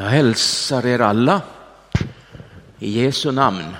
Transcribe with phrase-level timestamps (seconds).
[0.00, 1.42] Jag hälsar er alla
[2.78, 3.76] i Jesu namn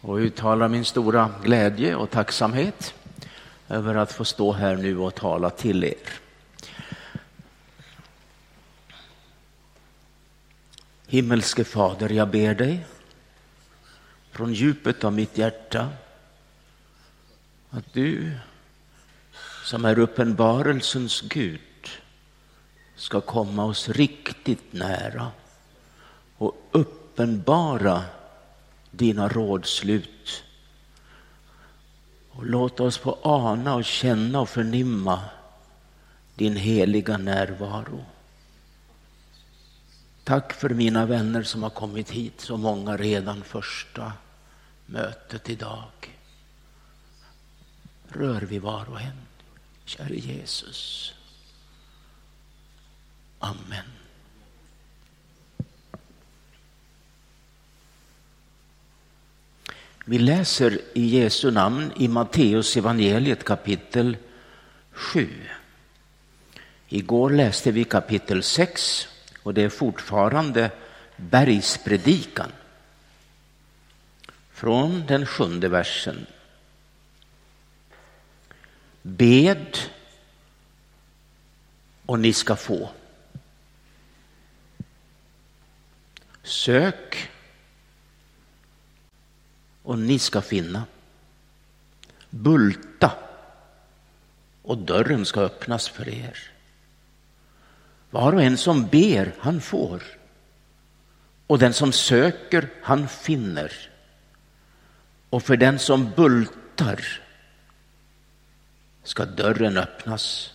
[0.00, 2.94] och uttalar min stora glädje och tacksamhet
[3.68, 5.94] över att få stå här nu och tala till er.
[11.06, 12.86] Himmelske Fader, jag ber dig
[14.30, 15.88] från djupet av mitt hjärta
[17.70, 18.32] att du
[19.64, 21.60] som är uppenbarelsens Gud
[22.96, 25.30] ska komma oss riktigt nära
[26.38, 28.04] och uppenbara
[28.90, 30.44] dina rådslut.
[32.30, 35.22] Och låt oss få ana och känna och förnimma
[36.34, 38.04] din heliga närvaro.
[40.24, 44.12] Tack för mina vänner som har kommit hit, så många redan första
[44.86, 46.18] mötet idag.
[48.08, 49.20] Rör vi var och en,
[49.84, 51.13] käre Jesus.
[53.44, 53.84] Amen.
[60.04, 64.16] Vi läser i Jesu namn i Matteus evangeliet kapitel
[64.90, 65.28] 7.
[66.88, 69.08] Igår läste vi kapitel 6
[69.42, 70.70] och det är fortfarande
[71.16, 72.52] bergspredikan.
[74.52, 76.26] Från den sjunde versen.
[79.02, 79.78] Bed
[82.06, 82.90] och ni ska få.
[86.44, 87.30] Sök
[89.82, 90.84] och ni ska finna.
[92.30, 93.12] Bulta
[94.62, 96.38] och dörren ska öppnas för er.
[98.10, 100.02] Var och en som ber, han får.
[101.46, 103.72] Och den som söker, han finner.
[105.30, 107.20] Och för den som bultar
[109.02, 110.52] ska dörren öppnas.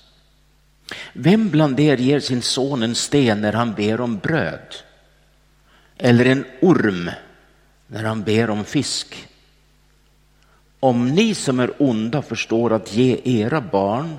[1.14, 4.76] Vem bland er ger sin son en sten när han ber om bröd?
[6.00, 7.12] Eller en orm
[7.88, 9.28] när han ber om fisk.
[10.80, 14.18] Om ni som är onda förstår att ge era barn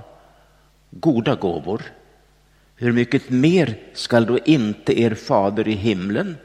[0.90, 1.82] goda gåvor,
[2.76, 6.36] hur mycket mer skall då inte er fader i himlen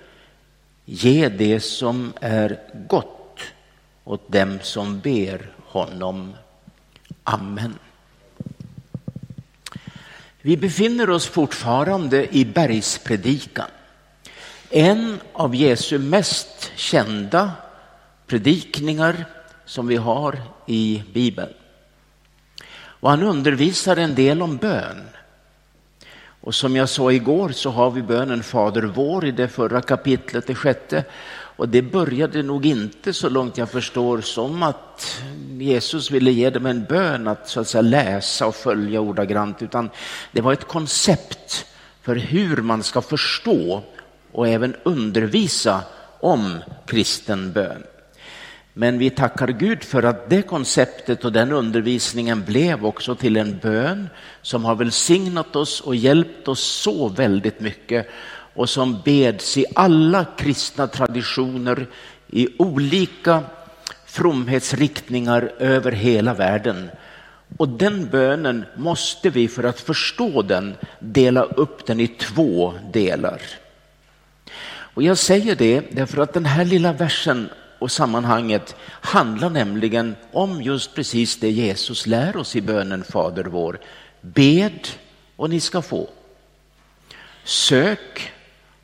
[0.85, 3.39] ge det som är gott
[4.03, 6.33] åt dem som ber honom.
[7.23, 7.73] Amen.
[10.41, 13.69] Vi befinner oss fortfarande i bergspredikan.
[14.69, 17.51] En av Jesu mest kända
[18.27, 19.25] predikningar
[19.65, 21.53] som vi har i Bibeln.
[22.77, 25.01] Och han undervisar en del om bön.
[26.41, 30.47] Och som jag sa igår så har vi bönen Fader vår i det förra kapitlet,
[30.47, 31.03] det sjätte.
[31.57, 35.21] Och det började nog inte så långt jag förstår som att
[35.59, 39.89] Jesus ville ge dem en bön att så att säga läsa och följa ordagrant, utan
[40.31, 41.65] det var ett koncept
[42.01, 43.83] för hur man ska förstå
[44.35, 45.81] och även undervisa
[46.19, 47.83] om kristen bön.
[48.73, 53.57] Men vi tackar Gud för att det konceptet och den undervisningen blev också till en
[53.57, 54.09] bön
[54.41, 58.07] som har välsignat oss och hjälpt oss så väldigt mycket
[58.53, 61.87] och som beds i alla kristna traditioner
[62.27, 63.43] i olika
[64.05, 66.89] fromhetsriktningar över hela världen.
[67.57, 73.41] Och den bönen måste vi för att förstå den dela upp den i två delar.
[74.95, 80.61] Och jag säger det därför att den här lilla versen och sammanhanget handlar nämligen om
[80.61, 83.79] just precis det Jesus lär oss i bönen Fader vår.
[84.21, 84.87] Bed
[85.35, 86.09] och ni ska få.
[87.43, 88.33] Sök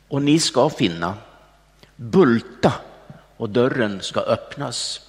[0.08, 1.14] och ni ska finna.
[1.96, 2.74] Bulta
[3.38, 5.02] och dörren ska öppnas.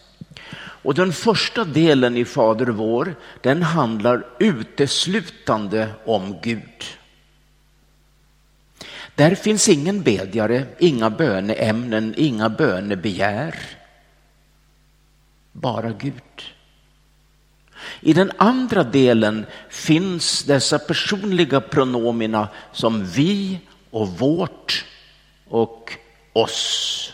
[0.59, 6.85] Och den första delen i Fader vår, den handlar uteslutande om Gud.
[9.15, 13.55] Där finns ingen bedjare, inga böneämnen, inga bönebegär.
[15.53, 16.43] Bara Gud.
[18.01, 23.59] I den andra delen finns dessa personliga pronomina som vi
[23.91, 24.85] och vårt
[25.49, 25.93] och
[26.33, 27.13] oss.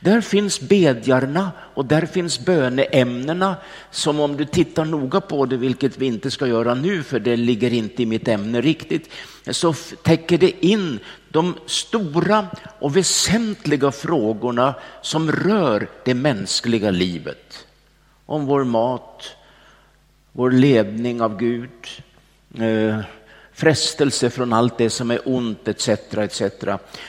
[0.00, 3.56] Där finns bedjarna och där finns böneämnena
[3.90, 7.36] som om du tittar noga på det, vilket vi inte ska göra nu för det
[7.36, 9.10] ligger inte i mitt ämne riktigt,
[9.50, 9.72] så
[10.02, 10.98] täcker det in
[11.28, 12.46] de stora
[12.78, 17.66] och väsentliga frågorna som rör det mänskliga livet.
[18.26, 19.36] Om vår mat,
[20.32, 21.70] vår ledning av Gud,
[22.58, 22.98] eh,
[23.54, 25.88] frestelse från allt det som är ont etc.
[25.88, 26.42] etc.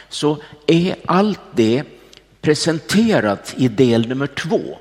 [0.09, 0.37] Så
[0.67, 1.83] är allt det
[2.45, 4.77] presenterat i del nummer två.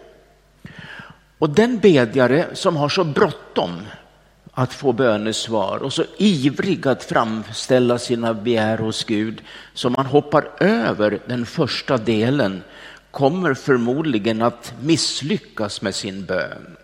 [1.39, 3.81] Och den bedjare som har så bråttom
[4.53, 9.43] att få bönesvar och så ivrig att framställa sina begär hos Gud
[9.75, 12.63] så man hoppar över den första delen
[13.11, 16.77] kommer förmodligen att misslyckas med sin bön.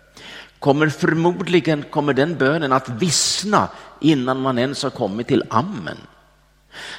[0.59, 3.69] Kommer förmodligen kommer den bönen att vissna
[3.99, 5.97] innan man ens har kommit till amen.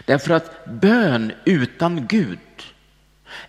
[0.05, 2.38] Därför att bön utan Gud,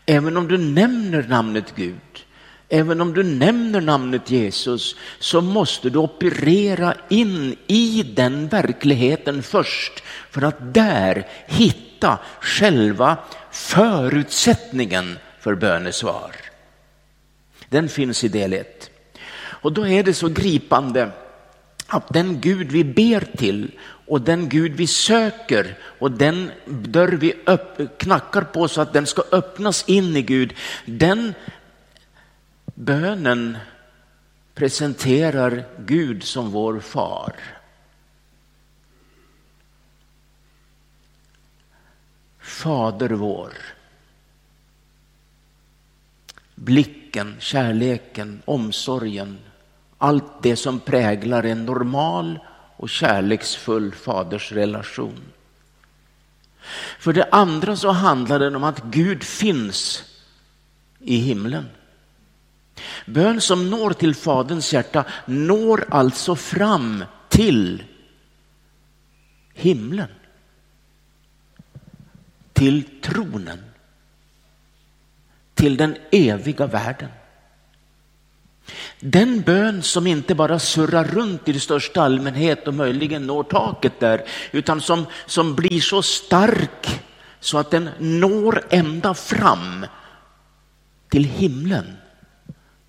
[0.06, 2.25] även om du nämner namnet Gud,
[2.69, 10.04] även om du nämner namnet Jesus, så måste du operera in i den verkligheten först
[10.30, 13.18] för att där hitta själva
[13.51, 16.36] förutsättningen för bönesvar.
[17.69, 18.90] Den finns i del 1.
[19.63, 21.12] Och då är det så gripande
[21.88, 23.72] att den Gud vi ber till
[24.13, 29.07] och den Gud vi söker och den dörr vi upp, knackar på så att den
[29.07, 30.54] ska öppnas in i Gud,
[30.86, 31.33] den
[32.65, 33.57] bönen
[34.54, 37.33] presenterar Gud som vår far.
[42.39, 43.54] Fader vår.
[46.56, 49.38] Blicken, kärleken, omsorgen,
[49.98, 52.39] allt det som präglar en normal
[52.83, 55.21] och kärleksfull fadersrelation.
[57.00, 60.03] För det andra så handlar det om att Gud finns
[61.00, 61.65] i himlen.
[63.06, 67.83] Bön som når till Faderns hjärta når alltså fram till
[69.53, 70.09] himlen.
[72.53, 73.63] Till tronen.
[75.53, 77.09] Till den eviga världen.
[79.00, 84.25] Den bön som inte bara surrar runt i största allmänhet och möjligen når taket där,
[84.51, 87.01] utan som, som blir så stark
[87.39, 89.86] så att den når ända fram
[91.10, 91.98] till himlen.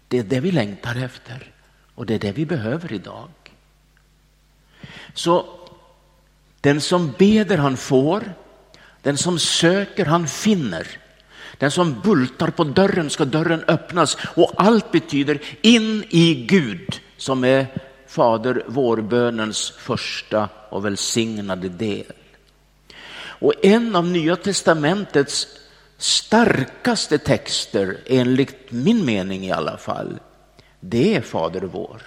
[0.09, 1.53] Det är det vi längtar efter
[1.95, 3.31] och det är det vi behöver idag.
[5.15, 5.47] Så
[6.61, 8.33] den som beder han får,
[9.03, 10.87] den som söker han finner.
[11.59, 17.45] Den som bultar på dörren ska dörren öppnas och allt betyder in i Gud som
[17.45, 17.67] är
[18.07, 22.13] Fader vårbönens första och välsignade del.
[23.17, 25.47] Och en av Nya testamentets
[25.99, 30.19] starkaste texter, enligt min mening i alla fall,
[30.81, 32.03] det är Fader vår.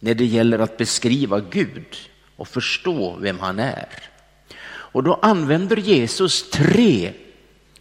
[0.00, 1.96] När det gäller att beskriva Gud
[2.36, 3.88] och förstå vem han är.
[4.66, 7.12] Och då använder Jesus tre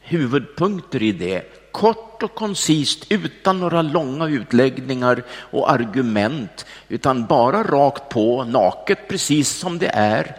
[0.07, 1.71] huvudpunkter i det.
[1.71, 9.49] Kort och koncist utan några långa utläggningar och argument utan bara rakt på, naket precis
[9.49, 10.35] som det är.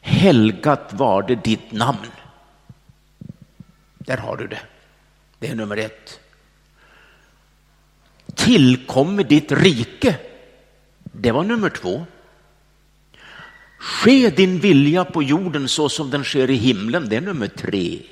[0.00, 2.10] Helgat var det ditt namn.
[3.98, 4.60] Där har du det.
[5.38, 6.20] Det är nummer ett.
[8.34, 10.16] Tillkommer ditt rike.
[11.02, 12.06] Det var nummer två.
[13.78, 17.08] Ske din vilja på jorden så som den sker i himlen.
[17.08, 18.02] Det är nummer tre.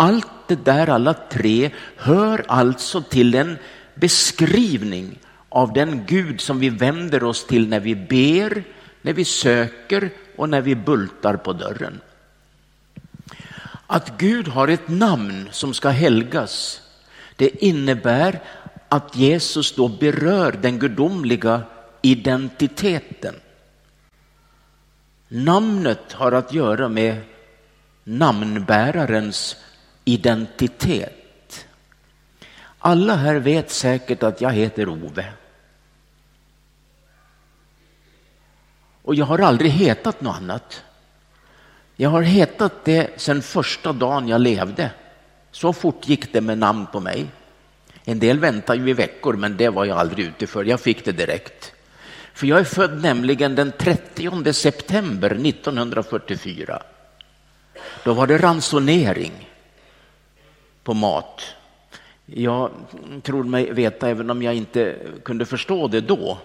[0.00, 3.58] Allt det där, alla tre, hör alltså till en
[3.94, 5.18] beskrivning
[5.48, 8.64] av den Gud som vi vänder oss till när vi ber,
[9.02, 12.00] när vi söker och när vi bultar på dörren.
[13.86, 16.80] Att Gud har ett namn som ska helgas,
[17.36, 18.40] det innebär
[18.88, 21.62] att Jesus då berör den gudomliga
[22.02, 23.34] identiteten.
[25.28, 27.16] Namnet har att göra med
[28.04, 29.56] namnbärarens
[30.04, 31.66] identitet.
[32.78, 35.32] Alla här vet säkert att jag heter Ove.
[39.02, 40.84] Och jag har aldrig hetat något annat.
[41.96, 44.90] Jag har hetat det sedan första dagen jag levde.
[45.50, 47.26] Så fort gick det med namn på mig.
[48.04, 50.64] En del väntar ju i veckor, men det var jag aldrig ute för.
[50.64, 51.72] Jag fick det direkt.
[52.34, 56.82] För jag är född nämligen den 30 september 1944.
[58.04, 59.49] Då var det ransonering
[60.84, 61.42] på mat.
[62.26, 62.70] Jag
[63.22, 66.38] tror mig veta, även om jag inte kunde förstå det då,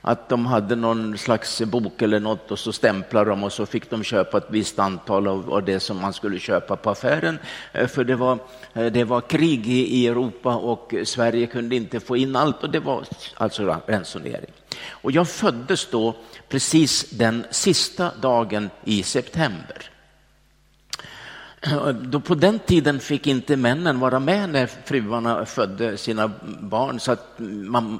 [0.00, 3.90] att de hade någon slags bok eller något och så stämplade de och så fick
[3.90, 7.38] de köpa ett visst antal av, det som man skulle köpa på affären.
[7.72, 8.38] Eh, för det var,
[8.74, 12.80] eh, det var krig i Europa och Sverige kunde inte få in allt och det
[12.80, 13.04] var
[13.34, 14.50] alltså ransonering.
[14.88, 16.14] Och jag föddes då
[16.48, 19.89] precis den sista dagen i september.
[22.02, 27.12] Då på den tiden fick inte männen vara med när fruarna födde sina barn så
[27.12, 27.38] att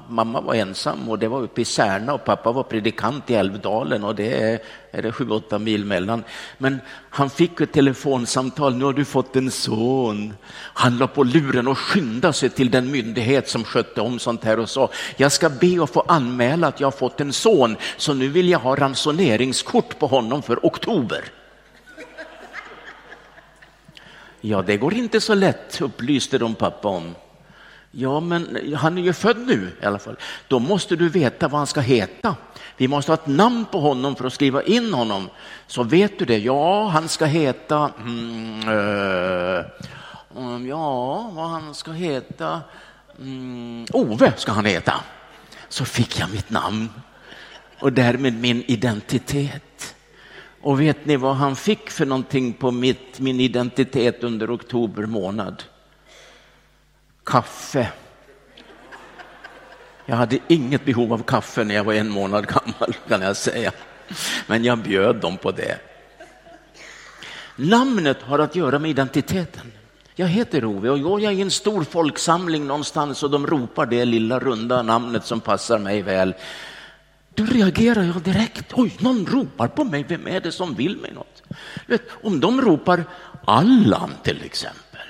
[0.08, 4.04] mamma var ensam och det var uppe i Särna och pappa var predikant i Älvdalen
[4.04, 4.58] och det är,
[4.90, 6.24] är det sju, åtta mil mellan.
[6.58, 10.34] Men han fick ett telefonsamtal, nu har du fått en son.
[10.52, 14.58] Han la på luren och skyndade sig till den myndighet som skötte om sånt här
[14.58, 18.14] och sa, jag ska be att få anmäla att jag har fått en son så
[18.14, 21.24] nu vill jag ha ransoneringskort på honom för oktober.
[24.40, 27.14] Ja, det går inte så lätt, upplyste de pappa om.
[27.90, 30.16] Ja, men han är ju född nu i alla fall.
[30.48, 32.36] Då måste du veta vad han ska heta.
[32.76, 35.28] Vi måste ha ett namn på honom för att skriva in honom.
[35.66, 36.38] Så vet du det?
[36.38, 37.90] Ja, han ska heta...
[37.98, 39.64] Mm, uh,
[40.68, 42.60] ja, vad han ska heta...
[43.18, 45.00] Mm, Ove ska han heta.
[45.68, 46.88] Så fick jag mitt namn
[47.78, 49.94] och därmed min identitet.
[50.60, 55.62] Och vet ni vad han fick för någonting på mitt, min identitet under oktober månad?
[57.24, 57.88] Kaffe.
[60.06, 63.72] Jag hade inget behov av kaffe när jag var en månad gammal kan jag säga.
[64.46, 65.78] Men jag bjöd dem på det.
[67.56, 69.72] Namnet har att göra med identiteten.
[70.14, 74.04] Jag heter Ove och går jag i en stor folksamling någonstans och de ropar det
[74.04, 76.34] lilla runda namnet som passar mig väl,
[77.40, 78.72] då reagerar jag direkt.
[78.72, 80.04] Oj, någon ropar på mig.
[80.08, 81.42] Vem är det som vill mig något?
[81.86, 83.04] Vet, om de ropar
[83.44, 85.00] Allan till exempel,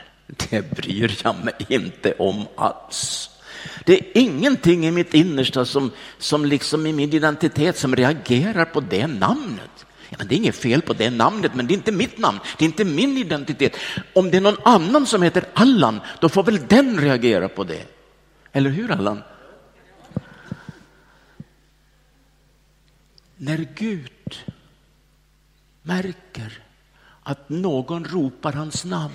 [0.51, 3.31] det bryr jag mig inte om alls.
[3.85, 8.81] Det är ingenting i mitt innersta som, som liksom i min identitet som reagerar på
[8.81, 9.87] det namnet.
[10.09, 12.39] Ja, men det är inget fel på det namnet, men det är inte mitt namn,
[12.59, 13.77] det är inte min identitet.
[14.13, 17.85] Om det är någon annan som heter Allan, då får väl den reagera på det.
[18.53, 19.23] Eller hur Allan?
[23.43, 24.39] När Gud
[25.83, 26.63] märker
[27.23, 29.15] att någon ropar hans namn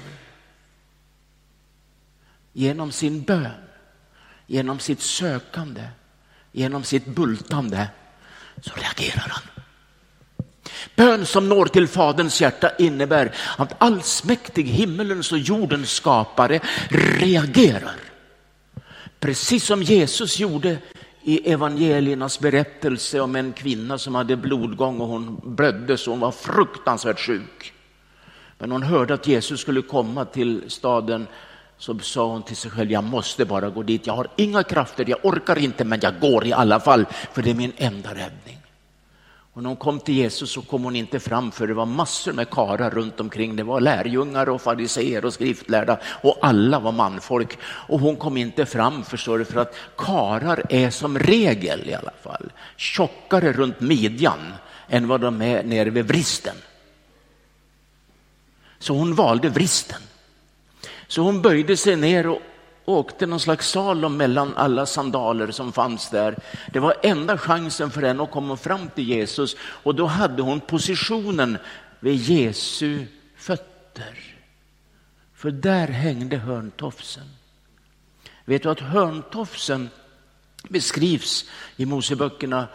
[2.53, 3.51] genom sin bön,
[4.47, 5.87] genom sitt sökande,
[6.51, 7.87] genom sitt bultande,
[8.61, 9.63] så reagerar han.
[10.95, 16.59] Bön som når till Faderns hjärta innebär att allsmäktig himmelens och jordens skapare
[17.19, 17.99] reagerar.
[19.19, 20.77] Precis som Jesus gjorde
[21.27, 26.31] i evangeliernas berättelse om en kvinna som hade blodgång och hon blödde så hon var
[26.31, 27.73] fruktansvärt sjuk.
[28.57, 31.27] Men hon hörde att Jesus skulle komma till staden
[31.77, 34.07] så sa hon till sig själv, jag måste bara gå dit.
[34.07, 37.49] Jag har inga krafter, jag orkar inte, men jag går i alla fall, för det
[37.49, 38.64] är min enda räddning.
[39.55, 42.33] Och när hon kom till Jesus så kom hon inte fram för det var massor
[42.33, 43.55] med karar runt omkring.
[43.55, 47.57] Det var lärjungar och fariseer och skriftlärda och alla var manfolk.
[47.63, 52.11] Och hon kom inte fram förstår du, för att karar är som regel i alla
[52.23, 54.53] fall tjockare runt midjan
[54.89, 56.55] än vad de är nere vid vristen.
[58.79, 60.01] Så hon valde vristen.
[61.07, 62.41] Så hon böjde sig ner och
[62.85, 66.37] åkte någon slags salom mellan alla sandaler som fanns där.
[66.73, 70.59] Det var enda chansen för henne att komma fram till Jesus och då hade hon
[70.59, 71.57] positionen
[71.99, 73.05] vid Jesu
[73.37, 74.35] fötter.
[75.33, 77.23] För där hängde hörntofsen.
[78.45, 79.89] Vet du att hörntofsen
[80.69, 82.67] beskrivs i Moseböckerna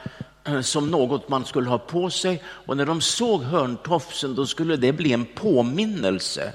[0.45, 4.77] eh, som något man skulle ha på sig och när de såg hörntofsen då skulle
[4.77, 6.53] det bli en påminnelse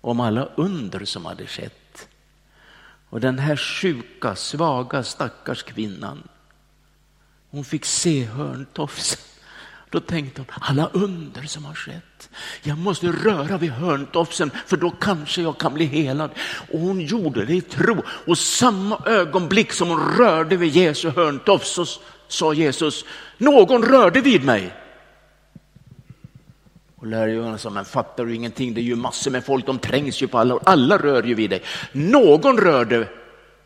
[0.00, 1.79] om alla under som hade skett.
[3.10, 6.22] Och den här sjuka, svaga stackars kvinnan,
[7.50, 9.18] hon fick se hörntofsen.
[9.90, 12.30] Då tänkte hon, alla under som har skett.
[12.62, 16.30] Jag måste röra vid hörntofsen för då kanske jag kan bli helad.
[16.72, 18.02] Och hon gjorde det i tro.
[18.26, 21.86] Och samma ögonblick som hon rörde vid Jesu hörntofs så
[22.28, 23.04] sa Jesus,
[23.38, 24.74] någon rörde vid mig.
[27.00, 28.74] Och lärjungarna sa, men fattar du ingenting?
[28.74, 31.50] Det är ju massor med folk, de trängs ju på alla Alla rör ju vid
[31.50, 31.62] dig.
[31.92, 33.08] Någon rörde,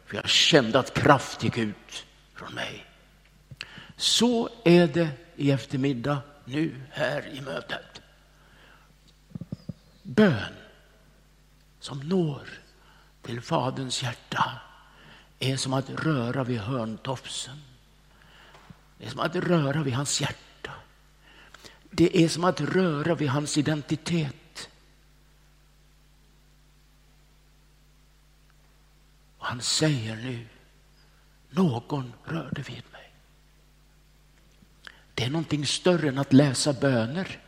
[0.06, 2.84] för jag kände att kraft gick ut från mig.
[3.96, 8.02] Så är det i eftermiddag nu här i mötet.
[10.02, 10.54] Bön
[11.80, 12.48] som når
[13.22, 14.52] till Faderns hjärta
[15.38, 17.62] är som att röra vid hörntofsen.
[18.98, 20.43] Det är som att röra vid hans hjärta.
[21.96, 24.68] Det är som att röra vid hans identitet.
[29.38, 30.46] Och han säger nu,
[31.50, 33.12] någon rörde vid mig.
[35.14, 37.38] Det är någonting större än att läsa böner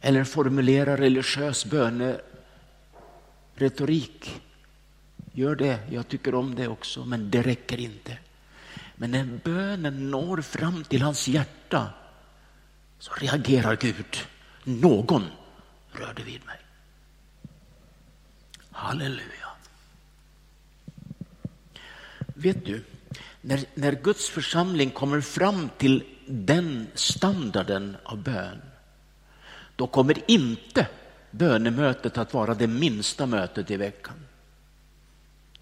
[0.00, 4.42] eller formulera religiös böneretorik.
[5.32, 8.18] Gör det, jag tycker om det också, men det räcker inte.
[8.96, 11.92] Men när bönen når fram till hans hjärta
[12.98, 14.26] så reagerar Gud.
[14.64, 15.24] Någon
[15.92, 16.58] rörde vid mig.
[18.70, 19.48] Halleluja.
[22.34, 22.84] Vet du,
[23.40, 28.62] när, när Guds församling kommer fram till den standarden av bön,
[29.76, 30.88] då kommer inte
[31.30, 34.26] bönemötet att vara det minsta mötet i veckan.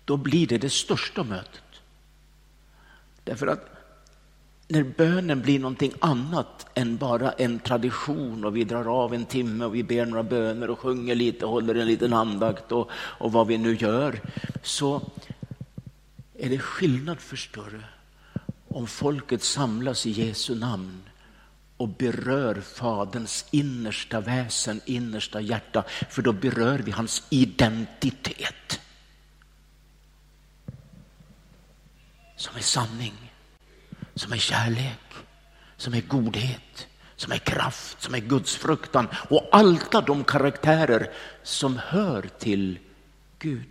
[0.04, 1.62] Då blir det det största mötet.
[3.24, 3.71] Därför att
[4.68, 9.64] när bönen blir någonting annat än bara en tradition och vi drar av en timme
[9.64, 13.32] och vi ber några böner och sjunger lite och håller en liten andakt och, och
[13.32, 14.20] vad vi nu gör,
[14.62, 15.02] så
[16.38, 17.80] är det skillnad förstår du,
[18.68, 21.02] om folket samlas i Jesu namn
[21.76, 28.80] och berör Faderns innersta väsen, innersta hjärta, för då berör vi hans identitet.
[32.36, 33.31] Som är sanning,
[34.22, 35.14] som är kärlek,
[35.76, 41.12] som är godhet, som är kraft, som är gudsfruktan och alla de karaktärer
[41.42, 42.78] som hör till
[43.38, 43.68] Gud.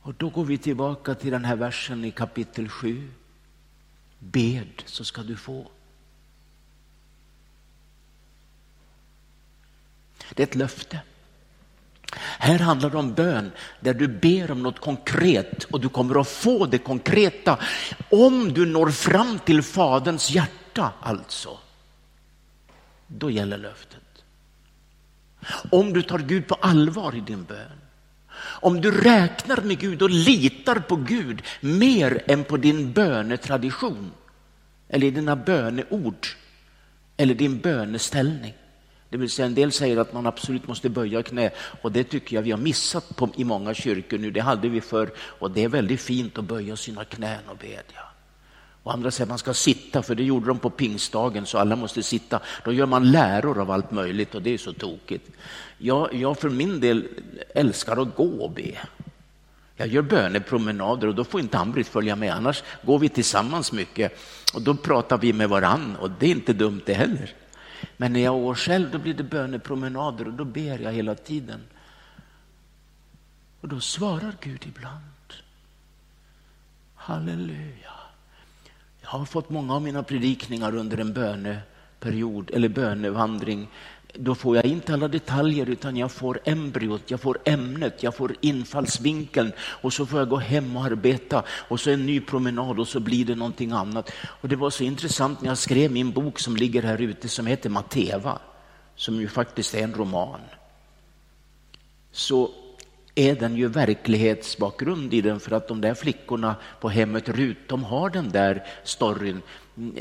[0.00, 3.10] Och då går vi tillbaka till den här versen i kapitel 7.
[4.18, 5.70] Bed så ska du få.
[10.34, 11.00] Det är ett löfte.
[12.46, 16.28] Här handlar det om bön där du ber om något konkret och du kommer att
[16.28, 17.58] få det konkreta
[18.10, 21.58] om du når fram till Faderns hjärta alltså.
[23.06, 24.02] Då gäller löftet.
[25.70, 27.80] Om du tar Gud på allvar i din bön
[28.38, 34.12] om du räknar med Gud och litar på Gud mer än på din bönetradition
[34.88, 36.26] eller dina böneord
[37.16, 38.54] eller din böneställning.
[39.10, 41.50] Det vill säga en del säger att man absolut måste böja knä
[41.82, 44.30] och det tycker jag vi har missat på, i många kyrkor nu.
[44.30, 48.02] Det hade vi förr och det är väldigt fint att böja sina knän och bedja.
[48.82, 51.76] Och andra säger att man ska sitta, för det gjorde de på pingstdagen, så alla
[51.76, 52.40] måste sitta.
[52.64, 55.30] Då gör man läror av allt möjligt och det är så tokigt.
[55.78, 57.08] Jag, jag för min del
[57.54, 58.78] älskar att gå och be.
[59.76, 64.18] Jag gör bönepromenader och då får inte Ann-Britt följa med, annars går vi tillsammans mycket
[64.54, 67.34] och då pratar vi med varann och det är inte dumt det heller.
[67.96, 71.60] Men när jag går själv då blir det bönepromenader och då ber jag hela tiden.
[73.60, 75.02] Och då svarar Gud ibland.
[76.94, 77.92] Halleluja.
[79.00, 83.68] Jag har fått många av mina predikningar under en böneperiod eller bönevandring.
[84.18, 88.34] Då får jag inte alla detaljer utan jag får embryot, jag får ämnet, jag får
[88.40, 92.88] infallsvinkeln och så får jag gå hem och arbeta och så en ny promenad och
[92.88, 94.10] så blir det någonting annat.
[94.22, 97.46] Och det var så intressant när jag skrev min bok som ligger här ute som
[97.46, 98.38] heter Mateva,
[98.96, 100.40] som ju faktiskt är en roman.
[102.12, 102.50] Så
[103.14, 107.84] är den ju verklighetsbakgrund i den för att de där flickorna på hemmet Rut, de
[107.84, 109.42] har den där storyn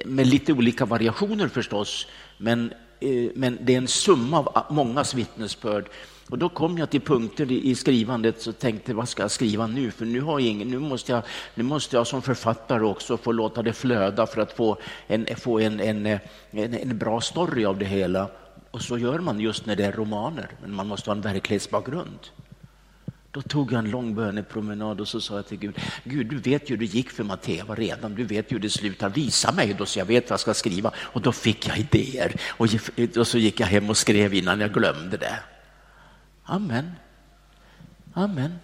[0.06, 5.90] med lite olika variationer förstås, men, Eh, men det är en summa av mångas vittnesbörd.
[6.30, 9.92] Och då kom jag till punkter i skrivandet och tänkte vad ska jag skriva nu?
[9.92, 11.24] För nu, har jag ingen, nu, måste jag,
[11.56, 14.78] nu måste jag som författare också få låta det flöda för att få
[15.08, 16.20] en, få en, en, en,
[16.74, 18.28] en bra story av det hela.
[18.72, 22.20] Och så gör man just när det är romaner, men man måste ha en verklighetsbakgrund.
[23.36, 26.70] Då tog jag en lång bönepromenad och så sa jag till Gud, Gud du vet
[26.70, 29.74] ju hur det gick för Matteva redan, du vet ju hur det slutar, visa mig
[29.74, 30.92] då så jag vet vad jag ska skriva.
[30.98, 32.68] Och då fick jag idéer och,
[33.18, 35.40] och så gick jag hem och skrev innan jag glömde det.
[36.44, 36.92] Amen.
[38.14, 38.56] Amen.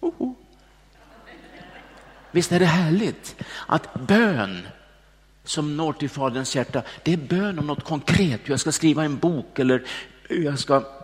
[0.00, 0.34] Oho.
[2.30, 4.66] Visst är det härligt att bön
[5.44, 9.04] som når till Faderns hjärta, det är bön om något konkret, hur jag ska skriva
[9.04, 9.84] en bok eller
[10.28, 10.99] hur jag ska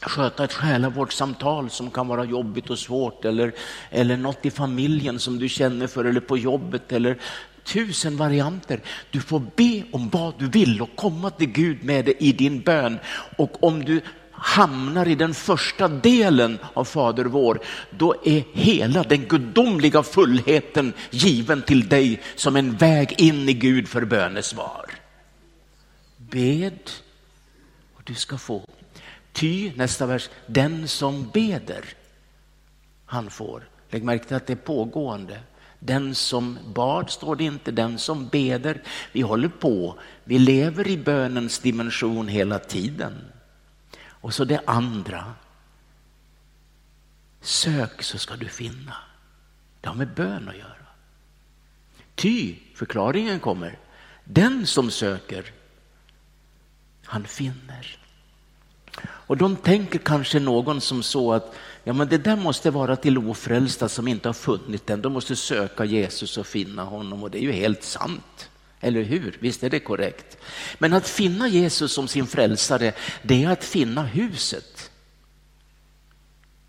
[0.00, 3.52] sköta ett själavårdssamtal som kan vara jobbigt och svårt eller,
[3.90, 7.18] eller något i familjen som du känner för eller på jobbet eller
[7.64, 8.80] tusen varianter.
[9.10, 12.60] Du får be om vad du vill och komma till Gud med det i din
[12.60, 12.98] bön.
[13.36, 19.24] Och om du hamnar i den första delen av Fader vår, då är hela den
[19.24, 24.90] gudomliga fullheten given till dig som en väg in i Gud för bönesvar.
[26.16, 26.90] Bed
[27.94, 28.75] och du ska få.
[29.36, 31.84] Ty, nästa vers, den som beder,
[33.04, 33.68] han får.
[33.90, 35.40] Lägg märke till att det är pågående.
[35.78, 38.82] Den som bad står det inte, den som beder.
[39.12, 43.14] Vi håller på, vi lever i bönens dimension hela tiden.
[44.06, 45.34] Och så det andra.
[47.40, 48.96] Sök så ska du finna.
[49.80, 50.86] Det har med bön att göra.
[52.14, 53.78] Ty, förklaringen kommer,
[54.24, 55.52] den som söker,
[57.04, 58.05] han finner.
[59.02, 61.54] Och de tänker kanske någon som så att
[61.84, 65.02] ja, men det där måste vara till ofrälsta som inte har funnit den.
[65.02, 68.50] De måste söka Jesus och finna honom och det är ju helt sant.
[68.80, 69.36] Eller hur?
[69.40, 70.38] Visst är det korrekt?
[70.78, 74.90] Men att finna Jesus som sin frälsare, det är att finna huset.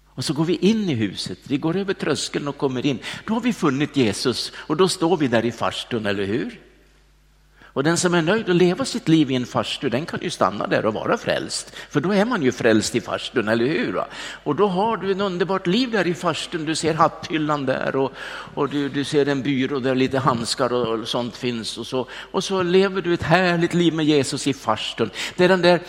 [0.05, 2.99] Och så går vi in i huset, vi går över tröskeln och kommer in.
[3.25, 6.61] Då har vi funnit Jesus och då står vi där i farstun, eller hur?
[7.77, 10.29] Och den som är nöjd att leva sitt liv i en farstu, den kan ju
[10.29, 11.75] stanna där och vara frälst.
[11.89, 14.03] För då är man ju frälst i farstun, eller hur?
[14.43, 16.65] Och då har du ett underbart liv där i farstun.
[16.65, 18.11] Du ser hatthyllan där och,
[18.53, 21.77] och du, du ser en byrå där lite handskar och sånt finns.
[21.77, 25.09] Och så, och så lever du ett härligt liv med Jesus i farstun.
[25.35, 25.79] Det är den där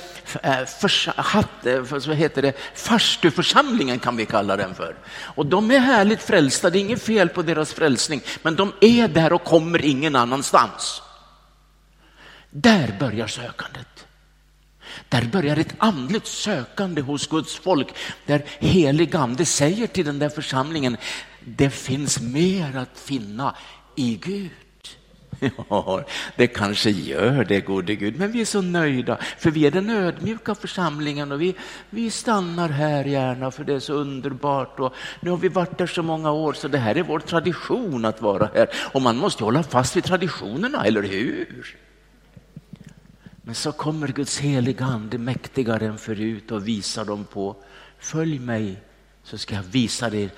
[0.42, 4.94] äh, förs, hatt, eh, heter det, farstuförsamlingen kan vi kalla den för.
[5.20, 9.09] Och de är härligt frälsta, det är inget fel på deras frälsning, men de är
[9.09, 11.03] där och kommer ingen annanstans.
[12.51, 14.07] Där börjar sökandet.
[15.09, 17.89] Där börjar ett andligt sökande hos Guds folk
[18.27, 20.97] där helig ande säger till den där församlingen,
[21.45, 23.57] det finns mer att finna
[23.97, 24.51] i Gud.
[25.69, 26.05] Ja,
[26.37, 29.91] det kanske gör det, gode Gud, men vi är så nöjda för vi är den
[29.91, 31.55] ödmjuka församlingen och vi,
[31.91, 35.87] vi stannar här gärna för det är så underbart och nu har vi varit där
[35.87, 39.45] så många år så det här är vår tradition att vara här och man måste
[39.45, 41.77] hålla fast vid traditionerna, eller hur?
[43.49, 47.57] Men så kommer Guds heliga ande mäktigare än förut och visar dem på,
[47.99, 48.83] följ mig
[49.23, 50.31] så ska jag visa dig.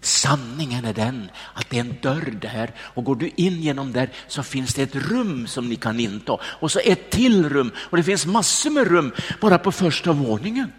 [0.00, 4.10] Sanningen är den att det är en dörr där och går du in genom där
[4.28, 7.96] så finns det ett rum som ni kan inta och så ett till rum och
[7.96, 10.72] det finns massor med rum bara på första våningen.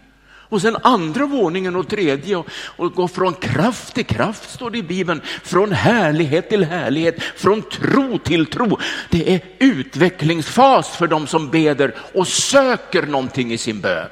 [0.50, 4.78] Och sen andra våningen och tredje och, och gå från kraft till kraft står det
[4.78, 5.20] i Bibeln.
[5.42, 8.78] Från härlighet till härlighet, från tro till tro.
[9.10, 14.08] Det är utvecklingsfas för de som beder och söker någonting i sin bön.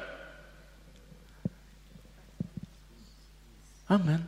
[3.87, 4.23] Amen.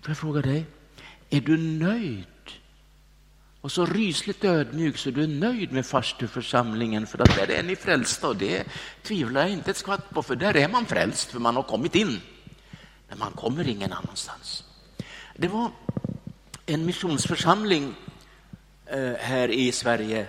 [0.00, 0.64] Får jag fråga dig,
[1.30, 2.24] är du nöjd
[3.62, 7.76] och så rysligt ödmjuk så du är nöjd med farstuförsamlingen för att där är ni
[7.76, 8.64] frälsta och det
[9.02, 11.94] tvivlar jag inte ett skvatt på för där är man frälst för man har kommit
[11.94, 12.20] in.
[13.08, 14.64] Men man kommer ingen annanstans.
[15.36, 15.70] Det var
[16.66, 17.94] en missionsförsamling
[18.86, 20.26] eh, här i Sverige,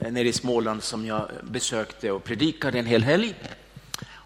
[0.00, 3.34] eh, nere i Småland som jag besökte och predikade en hel helg.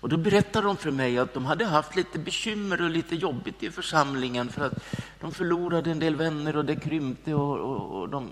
[0.01, 3.63] Och då berättade de för mig att de hade haft lite bekymmer och lite jobbigt
[3.63, 4.73] i församlingen för att
[5.21, 8.31] de förlorade en del vänner och det krympte och, och, och de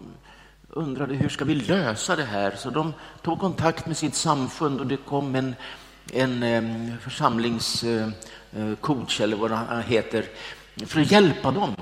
[0.68, 2.54] undrade hur ska vi lösa det här?
[2.56, 5.54] Så de tog kontakt med sitt samfund och det kom en,
[6.12, 10.24] en församlingscoach eh, eh, eller vad han heter
[10.86, 11.76] för att hjälpa dem.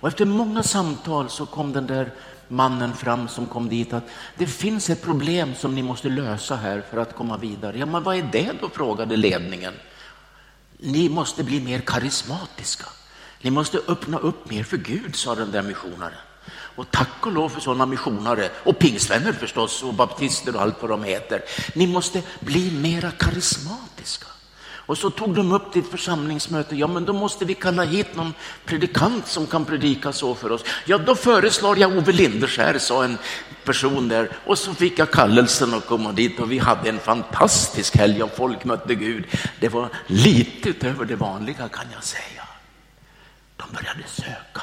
[0.00, 2.12] Och efter många samtal så kom den där
[2.50, 6.82] mannen fram som kom dit att det finns ett problem som ni måste lösa här
[6.90, 7.78] för att komma vidare.
[7.78, 8.68] Ja, men vad är det då?
[8.68, 9.74] frågade ledningen.
[10.78, 12.86] Ni måste bli mer karismatiska.
[13.42, 16.18] Ni måste öppna upp mer för Gud, sa den där missionaren.
[16.52, 20.90] Och tack och lov för sådana missionare och pingstvänner förstås och baptister och allt vad
[20.90, 21.42] de heter.
[21.74, 24.26] Ni måste bli mera karismatiska.
[24.86, 26.76] Och så tog de upp till ett församlingsmöte.
[26.76, 30.64] Ja, men då måste vi kalla hit någon predikant som kan predika så för oss.
[30.86, 33.18] Ja, då föreslår jag Ove Linderskär, sa en
[33.64, 34.30] person där.
[34.46, 38.36] Och så fick jag kallelsen att komma dit och vi hade en fantastisk helg och
[38.36, 39.24] folk mötte Gud.
[39.60, 42.44] Det var lite utöver det vanliga kan jag säga.
[43.56, 44.62] De började söka.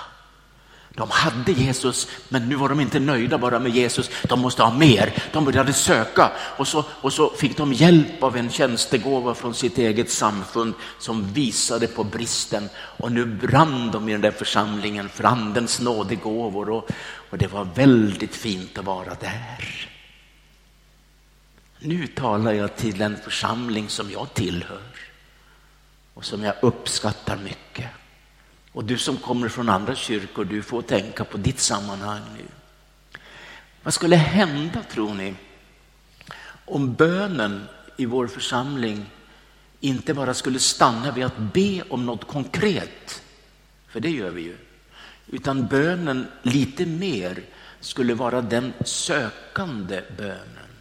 [0.98, 4.10] De hade Jesus, men nu var de inte nöjda bara med Jesus.
[4.24, 5.24] De måste ha mer.
[5.34, 9.78] De började söka och så, och så fick de hjälp av en tjänstegåva från sitt
[9.78, 12.70] eget samfund som visade på bristen.
[12.76, 16.90] Och nu brann de i den där församlingen för andens nådegåvor och,
[17.30, 19.90] och det var väldigt fint att vara där.
[21.80, 24.82] Nu talar jag till en församling som jag tillhör
[26.14, 27.88] och som jag uppskattar mycket.
[28.78, 32.46] Och du som kommer från andra kyrkor, du får tänka på ditt sammanhang nu.
[33.84, 35.36] Vad skulle hända, tror ni,
[36.66, 39.06] om bönen i vår församling
[39.80, 43.24] inte bara skulle stanna vid att be om något konkret,
[43.88, 44.58] för det gör vi ju,
[45.28, 47.44] utan bönen lite mer
[47.80, 50.72] skulle vara den sökande bönen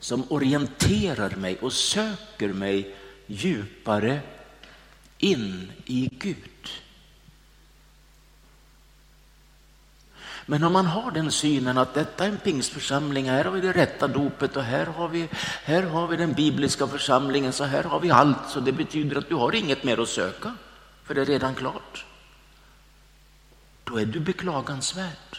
[0.00, 4.20] som orienterar mig och söker mig djupare
[5.18, 6.36] in i Gud.
[10.50, 13.72] Men om man har den synen att detta är en pingstförsamling, här har vi det
[13.72, 15.28] rätta dopet och här har vi,
[15.64, 19.28] här har vi den bibliska församlingen, så här har vi allt, så det betyder att
[19.28, 20.54] du har inget mer att söka,
[21.04, 22.04] för det är redan klart.
[23.84, 25.38] Då är du beklagansvärd.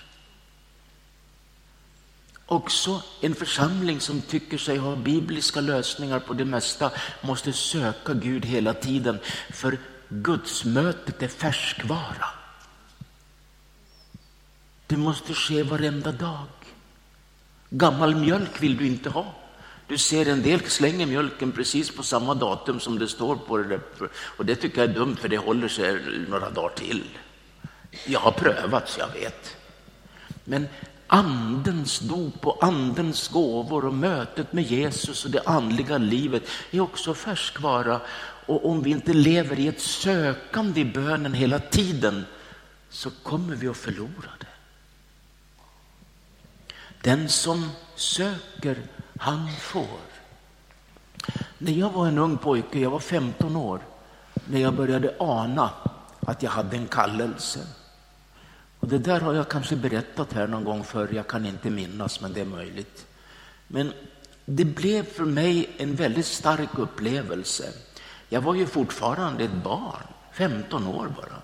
[2.46, 6.92] Också en församling som tycker sig ha bibliska lösningar på det mesta
[7.22, 9.20] måste söka Gud hela tiden,
[9.50, 9.78] för
[10.10, 12.39] gudsmötet är färskvara.
[14.90, 16.48] Det måste ske varenda dag.
[17.70, 19.36] Gammal mjölk vill du inte ha.
[19.88, 23.80] Du ser en del slänger mjölken precis på samma datum som det står på det.
[24.38, 27.04] Och det tycker jag är dumt för det håller sig några dagar till.
[28.06, 29.58] Jag har prövat så jag vet.
[30.44, 30.68] Men
[31.08, 37.14] andens dop och andens gåvor och mötet med Jesus och det andliga livet är också
[37.14, 38.02] färskvara.
[38.46, 42.26] Och om vi inte lever i ett sökande i bönen hela tiden
[42.90, 44.39] så kommer vi att förlora.
[47.02, 48.78] Den som söker,
[49.20, 50.00] han får.
[51.58, 53.80] När jag var en ung pojke, jag var 15 år,
[54.46, 55.70] när jag började ana
[56.20, 57.60] att jag hade en kallelse.
[58.80, 62.22] Och det där har jag kanske berättat här någon gång förr, jag kan inte minnas,
[62.22, 63.06] men det är möjligt.
[63.68, 63.94] Men
[64.46, 67.74] det blev för mig en väldigt stark upplevelse.
[68.30, 71.42] Jag var ju fortfarande ett barn, 15 år bara.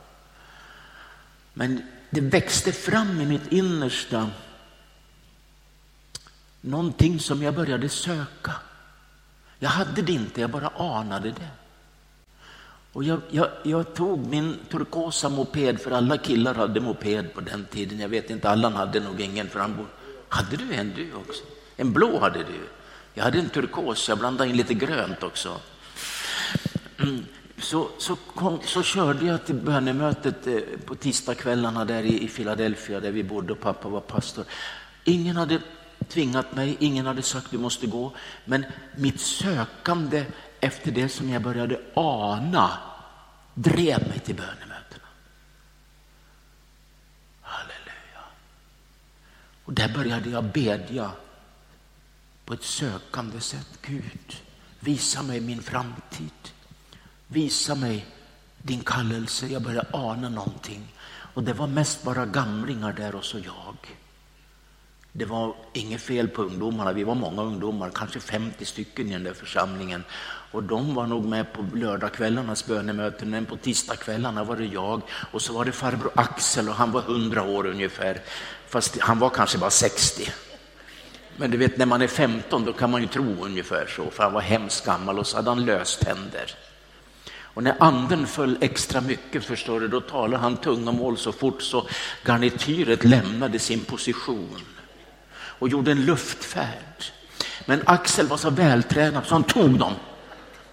[1.54, 4.30] Men det växte fram i mitt innersta
[6.65, 8.51] någonting som jag började söka.
[9.60, 11.49] Jag hade det inte, jag bara anade det.
[12.93, 17.65] Och jag, jag, jag, tog min turkosa moped, för alla killar hade moped på den
[17.65, 17.99] tiden.
[17.99, 19.49] Jag vet inte, Allan hade nog ingen.
[19.49, 19.88] För han
[20.30, 21.43] hade du en du också?
[21.75, 22.69] En blå hade du.
[23.13, 25.58] Jag hade en turkos, jag blandade in lite grönt också.
[26.99, 27.25] Mm.
[27.58, 32.99] Så, så, kom, så körde jag till bönemötet eh, på tisdagskvällarna där i, i Philadelphia
[32.99, 34.45] där vi bodde och pappa var pastor.
[35.04, 35.62] Ingen hade
[36.10, 38.13] tvingat mig, ingen hade sagt du måste gå.
[38.46, 38.65] Men
[38.96, 40.26] mitt sökande
[40.60, 42.78] efter det som jag började ana
[43.54, 45.08] drev mig till bönemötena.
[47.41, 48.24] Halleluja.
[49.65, 51.12] Och där började jag bedja
[52.46, 53.80] på ett sökande sätt.
[53.82, 54.36] Gud,
[54.80, 56.32] visa mig min framtid.
[57.28, 58.06] Visa mig
[58.58, 59.48] din kallelse.
[59.48, 60.94] Jag började ana någonting.
[61.34, 63.94] Och det var mest bara gamlingar där och så jag.
[65.17, 69.23] Det var inget fel på ungdomarna, vi var många ungdomar, kanske 50 stycken i den
[69.23, 70.04] där församlingen.
[70.51, 75.01] Och de var nog med på lördagskvällarnas bönemöten, men på tisdagskvällarna var det jag.
[75.32, 78.21] Och så var det farbror Axel och han var 100 år ungefär,
[78.67, 80.32] fast han var kanske bara 60.
[81.38, 84.23] Men du vet, när man är 15 då kan man ju tro ungefär så, för
[84.23, 86.56] han var hemskt gammal och så hade han löständer.
[87.39, 91.88] Och när anden föll extra mycket, förstår du, då talade han tungomål så fort så
[92.25, 94.62] garnityret lämnade sin position
[95.60, 97.04] och gjorde en luftfärd.
[97.65, 99.94] Men Axel var så vältränad så han tog dem.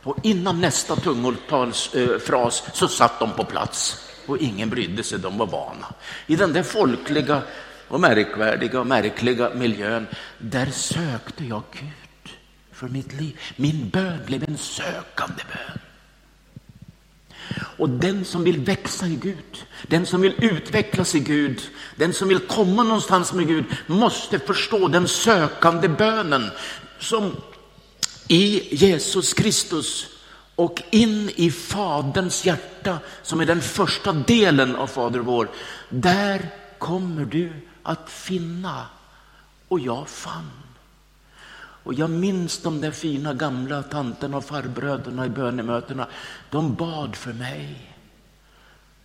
[0.03, 4.09] Och innan nästa tungotalsfras så satt de på plats.
[4.27, 5.87] Och ingen brydde sig, de var vana.
[6.27, 7.42] I den där folkliga
[7.88, 10.07] och märkvärdiga och märkliga miljön,
[10.38, 12.35] där sökte jag Gud
[12.73, 13.40] för mitt liv.
[13.57, 15.79] Min bön blev en sökande bön.
[17.76, 21.61] Och den som vill växa i Gud, den som vill utvecklas i Gud,
[21.96, 26.50] den som vill komma någonstans med Gud måste förstå den sökande bönen
[26.98, 27.37] som
[28.28, 30.07] i Jesus Kristus
[30.55, 35.50] och in i Faderns hjärta som är den första delen av Fader vår.
[35.88, 37.52] Där kommer du
[37.83, 38.87] att finna
[39.68, 40.62] och jag fann.
[41.85, 46.07] Och jag minns de där fina gamla tanterna och farbröderna i bönemötena.
[46.51, 47.97] De bad för mig.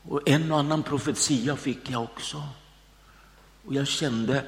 [0.02, 2.44] Och en och annan profetia fick jag också.
[3.66, 4.44] Och jag kände,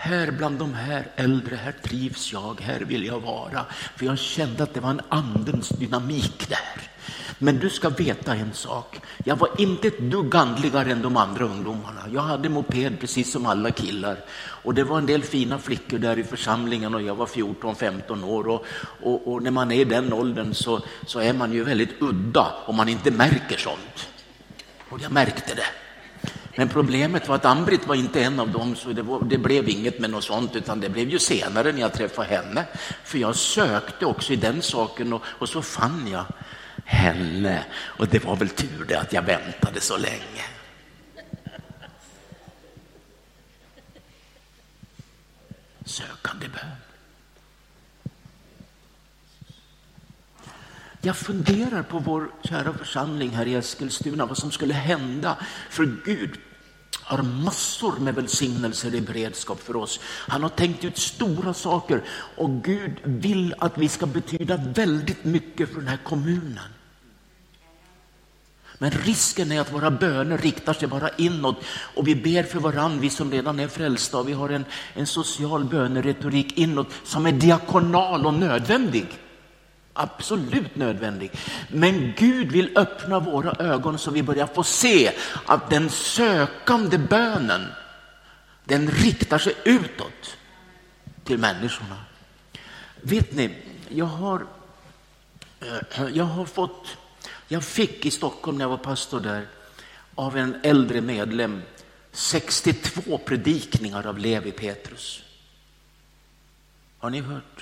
[0.00, 3.66] här bland de här äldre, här trivs jag, här vill jag vara.
[3.96, 6.90] För jag kände att det var en andens dynamik där.
[7.38, 9.00] Men du ska veta en sak.
[9.24, 12.00] Jag var inte ett dugg andligare än de andra ungdomarna.
[12.12, 14.24] Jag hade moped precis som alla killar.
[14.64, 18.48] Och det var en del fina flickor där i församlingen och jag var 14-15 år.
[18.48, 18.66] Och,
[19.02, 22.46] och, och, när man är i den åldern så, så är man ju väldigt udda
[22.66, 24.08] om man inte märker sånt.
[24.88, 25.87] Och jag märkte det.
[26.58, 29.68] Men problemet var att Ambrit var inte en av dem, så det, var, det, blev
[29.68, 32.64] inget med något sånt, utan det blev ju senare när jag träffade henne.
[33.04, 36.24] För jag sökte också i den saken och, och så fann jag
[36.84, 37.64] henne.
[37.74, 40.44] Och det var väl tur det att jag väntade så länge.
[45.84, 46.76] Sökande bön.
[51.00, 55.36] Jag funderar på vår kära församling här i Eskilstuna, vad som skulle hända.
[55.70, 56.40] För Gud
[57.08, 60.00] har massor med välsignelser i beredskap för oss.
[60.04, 62.02] Han har tänkt ut stora saker
[62.36, 66.68] och Gud vill att vi ska betyda väldigt mycket för den här kommunen.
[68.78, 73.00] Men risken är att våra böner riktar sig bara inåt och vi ber för varandra,
[73.00, 74.18] vi som redan är frälsta.
[74.18, 79.06] Och vi har en, en social böneretorik inåt som är diakonal och nödvändig.
[80.00, 81.30] Absolut nödvändig.
[81.68, 85.12] Men Gud vill öppna våra ögon så vi börjar få se
[85.46, 87.66] att den sökande bönen
[88.64, 90.36] Den riktar sig utåt
[91.24, 91.96] till människorna.
[93.00, 93.54] Vet ni,
[93.88, 94.46] jag har,
[95.60, 96.96] eh, jag har fått,
[97.48, 99.46] jag fick i Stockholm när jag var pastor där
[100.14, 101.62] av en äldre medlem
[102.12, 105.22] 62 predikningar av Levi Petrus.
[106.98, 107.57] Har ni hört?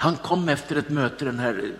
[0.00, 1.72] Han kom efter ett möte, den här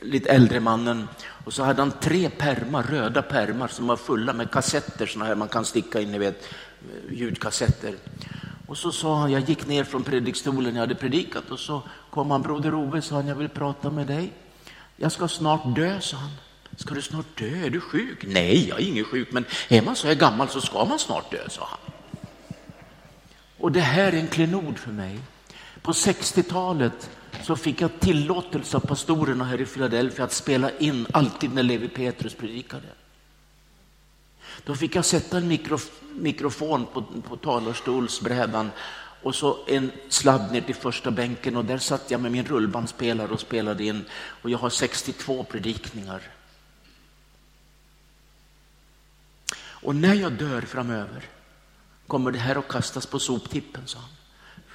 [0.00, 1.08] lite äldre mannen,
[1.44, 5.34] och så hade han tre permar, röda permar som var fulla med kassetter, såna här
[5.34, 6.48] man kan sticka in, ni vet,
[7.10, 7.94] ljudkassetter.
[8.66, 12.30] Och så sa han, jag gick ner från predikstolen, jag hade predikat, och så kom
[12.30, 14.32] han, broder Ove, sa han, jag vill prata med dig.
[14.96, 16.30] Jag ska snart dö, sa han.
[16.76, 17.66] Ska du snart dö?
[17.66, 18.24] Är du sjuk?
[18.26, 21.30] Nej, jag är ingen sjuk, men är man så här gammal så ska man snart
[21.30, 21.92] dö, sa han.
[23.58, 25.18] Och det här är en klenod för mig.
[25.82, 27.10] På 60-talet
[27.42, 31.88] så fick jag tillåtelse av pastorerna här i Philadelphia att spela in alltid när Levi
[31.88, 32.86] Petrus predikade.
[34.64, 38.70] Då fick jag sätta en mikrof mikrofon på, på talarstolsbrädan
[39.22, 43.32] och så en sladd ner till första bänken och där satt jag med min rullbandspelare
[43.32, 46.22] och spelade in och jag har 62 predikningar.
[49.58, 51.24] Och när jag dör framöver
[52.06, 54.19] kommer det här att kastas på soptippen, sa han.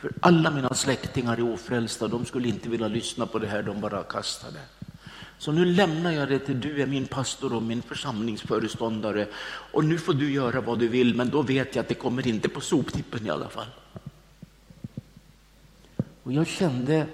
[0.06, 3.82] För alla mina släktingar är ofrälsta, de skulle inte vilja lyssna på det här, de
[3.82, 4.60] bara kastade.
[5.38, 9.28] Så nu lämnar jag det till du är min pastor och min församlingsföreståndare
[9.72, 12.28] och nu får du göra vad du vill, men då vet jag att det kommer
[12.28, 13.68] inte på soptippen i alla fall.
[16.24, 17.08] Och jag kände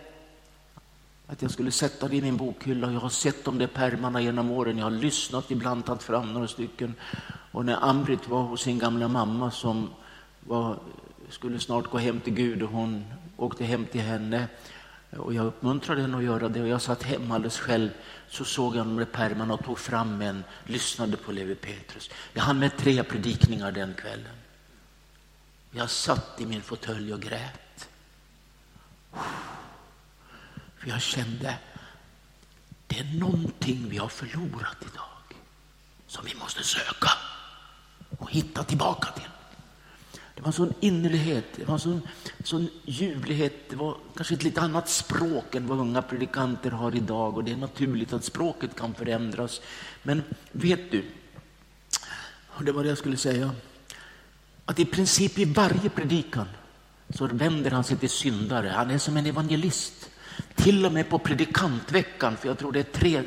[1.27, 2.91] att jag skulle sätta det i min bokhylla.
[2.91, 4.77] Jag har sett de där pärmarna genom åren.
[4.77, 6.93] Jag har lyssnat, ibland tagit fram några stycken.
[7.51, 9.89] Och när Ambrit var hos sin gamla mamma som
[10.39, 10.79] var,
[11.31, 13.05] skulle snart gå hem till Gud och hon
[13.37, 14.47] åkte hem till henne
[15.17, 17.89] och jag uppmuntrade henne att göra det och jag satt hemma alldeles själv
[18.29, 22.09] så såg jag med där pärmarna och tog fram en, lyssnade på Levi Petrus.
[22.33, 24.35] Jag hann med tre predikningar den kvällen.
[25.71, 27.89] Jag satt i min fåtölj och grät.
[30.77, 31.57] För jag kände,
[32.87, 35.37] det är någonting vi har förlorat idag
[36.07, 37.11] som vi måste söka
[38.17, 39.29] och hitta tillbaka till.
[40.41, 42.01] Det var en sån innerlighet, det var en sån,
[42.43, 43.69] sån ljuvlighet.
[43.69, 47.51] Det var kanske ett lite annat språk än vad unga predikanter har idag och det
[47.51, 49.61] är naturligt att språket kan förändras.
[50.03, 51.05] Men vet du,
[52.47, 53.51] och det var det jag skulle säga,
[54.65, 56.47] att i princip i varje predikan
[57.09, 58.67] så vänder han sig till syndare.
[58.67, 60.09] Han är som en evangelist.
[60.55, 63.23] Till och med på predikantveckan, för jag tror det är tre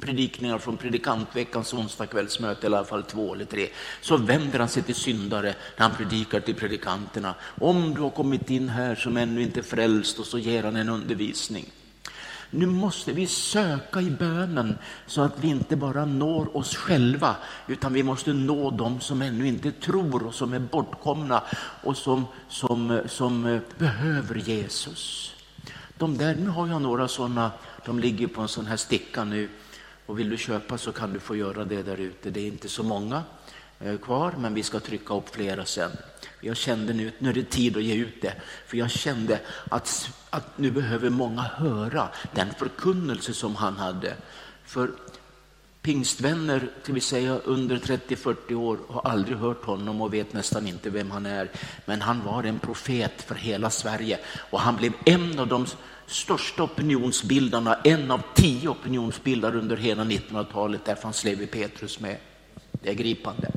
[0.00, 3.68] predikningar från predikantveckans onsdagskvällsmöte, i alla fall två eller tre,
[4.00, 7.34] så vänder han sig till syndare när han predikar till predikanterna.
[7.60, 10.76] Om du har kommit in här som ännu inte är frälst och så ger han
[10.76, 11.66] en undervisning.
[12.52, 17.36] Nu måste vi söka i bönen så att vi inte bara når oss själva
[17.66, 21.42] utan vi måste nå dem som ännu inte tror och som är bortkomna
[21.82, 25.34] och som, som, som behöver Jesus.
[25.98, 27.50] De där, nu har jag några sådana,
[27.86, 29.48] de ligger på en sån här sticka nu
[30.10, 32.30] och vill du köpa så kan du få göra det där ute.
[32.30, 33.22] Det är inte så många
[33.80, 35.90] eh, kvar, men vi ska trycka upp flera sen.
[36.40, 38.34] Jag kände nu, nu är det tid att ge ut det,
[38.66, 44.14] för jag kände att, att nu behöver många höra den förkunnelse som han hade.
[44.64, 44.90] För
[45.82, 50.90] pingstvänner, till vi säga under 30-40 år, har aldrig hört honom och vet nästan inte
[50.90, 51.50] vem han är.
[51.84, 54.18] Men han var en profet för hela Sverige
[54.50, 55.66] och han blev en av de
[56.10, 60.84] största opinionsbildarna, en av tio opinionsbildare under hela 1900-talet.
[60.84, 62.16] Där fanns Levi Petrus med.
[62.72, 63.50] Det är gripande.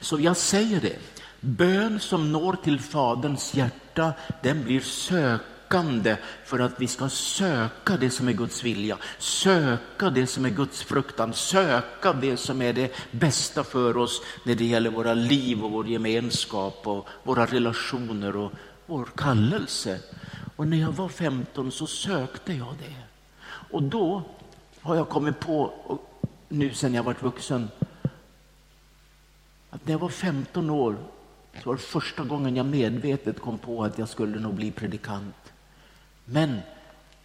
[0.00, 0.96] Så jag säger det,
[1.40, 8.10] bön som når till Faderns hjärta, den blir sökande för att vi ska söka det
[8.10, 12.92] som är Guds vilja, söka det som är Guds fruktan, söka det som är det
[13.10, 18.52] bästa för oss när det gäller våra liv och vår gemenskap och våra relationer och
[18.86, 20.00] vår kallelse.
[20.58, 22.96] Och när jag var 15 så sökte jag det.
[23.70, 24.22] Och då
[24.80, 25.72] har jag kommit på,
[26.48, 27.70] nu sen jag varit vuxen,
[29.70, 30.96] att när jag var 15 år
[31.62, 35.52] så var det första gången jag medvetet kom på att jag skulle nog bli predikant.
[36.24, 36.60] Men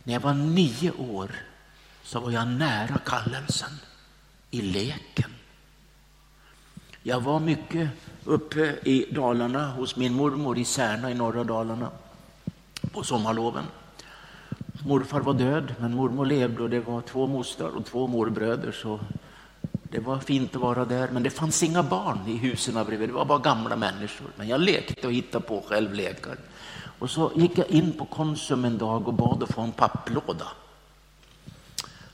[0.03, 1.31] när jag var nio år
[2.03, 3.71] så var jag nära kallelsen
[4.51, 5.31] i leken.
[7.03, 7.89] Jag var mycket
[8.23, 11.91] uppe i Dalarna hos min mormor i Särna i norra Dalarna
[12.91, 13.63] på sommarloven.
[14.85, 18.71] Morfar var död, men mormor levde och det var två mostrar och två morbröder.
[18.71, 18.99] Så
[19.83, 23.09] det var fint att vara där, men det fanns inga barn i husen bredvid.
[23.09, 24.27] Det var bara gamla människor.
[24.35, 26.37] Men jag lekte och hittade på själv lekar.
[26.99, 30.47] Och så gick jag in på Konsum en dag och bad att få en papplåda.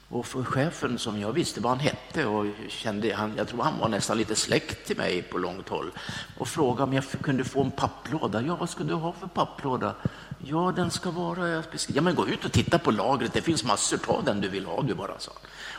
[0.09, 3.79] Och för chefen som jag visste vad han hette och kände, han, jag tror han
[3.79, 5.91] var nästan lite släkt till mig på långt håll
[6.37, 8.41] och frågade om jag kunde få en papplåda.
[8.41, 9.95] Ja, vad ska du ha för papplåda?
[10.43, 11.63] Ja, den ska vara...
[11.87, 13.33] Ja, men gå ut och titta på lagret.
[13.33, 13.97] Det finns massor.
[13.97, 15.31] Ta den du vill ha, du bara sa.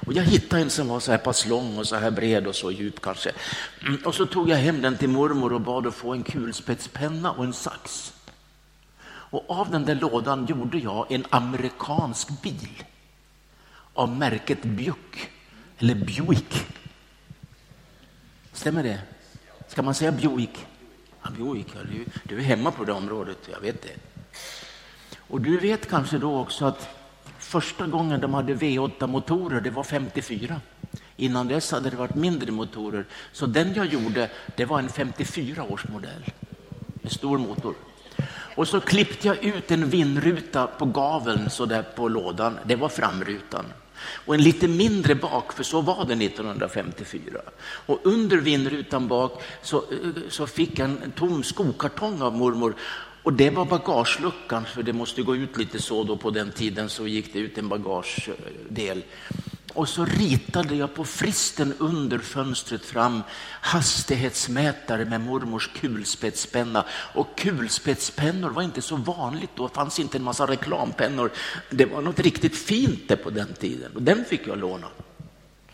[0.07, 2.55] Och jag hittade en som var så här pass lång och så här bred och
[2.55, 3.33] så djup kanske.
[3.87, 7.31] Mm, och så tog jag hem den till mormor och bad att få en kulspetspenna
[7.31, 8.13] och en sax.
[9.05, 12.85] Och av den där lådan gjorde jag en amerikansk bil
[13.95, 15.31] av märket Buick,
[15.79, 16.67] eller Buick.
[18.53, 19.01] Stämmer det?
[19.69, 20.67] Ska man säga Buick?
[21.23, 23.97] Ja, Buick, ja, du, du är hemma på det området, jag vet det.
[25.31, 26.89] Och du vet kanske då också att
[27.39, 30.61] första gången de hade V8-motorer, det var 54.
[31.17, 33.05] Innan dess hade det varit mindre motorer.
[33.33, 36.25] Så den jag gjorde, det var en 54 års modell
[37.03, 37.75] med stor motor.
[38.57, 42.59] Och så klippte jag ut en vindruta på gaveln så där på lådan.
[42.65, 43.65] Det var framrutan.
[44.27, 47.41] Och en lite mindre bak, för så var det 1954.
[47.87, 52.75] Och under vindrutan bak så, eh, så fick jag en tom skokartong av mormor.
[53.23, 56.89] Och det var bagageluckan, för det måste gå ut lite så då på den tiden
[56.89, 59.03] så gick det ut en bagagedel.
[59.75, 63.23] Och så ritade jag på fristen under fönstret fram
[63.61, 66.85] hastighetsmätare med mormors kulspetspenna.
[67.15, 71.31] Och kulspetspennor var inte så vanligt då, det fanns inte en massa reklampennor.
[71.71, 74.87] Det var något riktigt fint det på den tiden och den fick jag låna.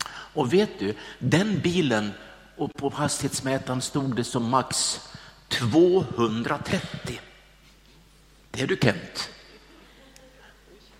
[0.09, 2.11] Och vet du, den bilen
[2.57, 4.99] och på hastighetsmätaren stod det som max
[5.47, 7.19] 230.
[8.51, 9.29] Det är du Kent.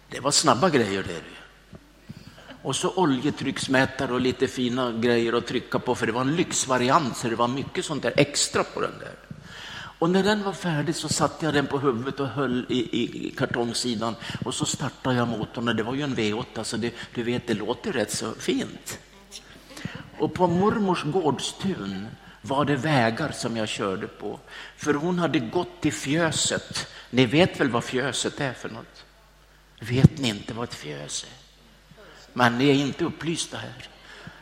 [0.10, 1.22] Det var snabba grejer det.
[2.62, 7.18] Och så oljetrycksmätare och lite fina grejer att trycka på, för det var en lyxvariant,
[7.18, 9.16] så det var mycket sånt där extra på den där.
[10.00, 13.32] Och när den var färdig så satte jag den på huvudet och höll i, i
[13.38, 17.24] kartongsidan och så startade jag motorn och det var ju en V8 så det, du
[17.24, 19.00] vet det låter rätt så fint.
[20.20, 22.08] Och på mormors gårdstun
[22.42, 24.40] var det vägar som jag körde på.
[24.78, 26.88] För hon hade gått i fjöset.
[27.10, 29.06] Ni vet väl vad fjöset är för något?
[29.80, 31.48] Vet ni inte vad ett fjös är?
[32.34, 33.88] Men ni är inte upplysta här.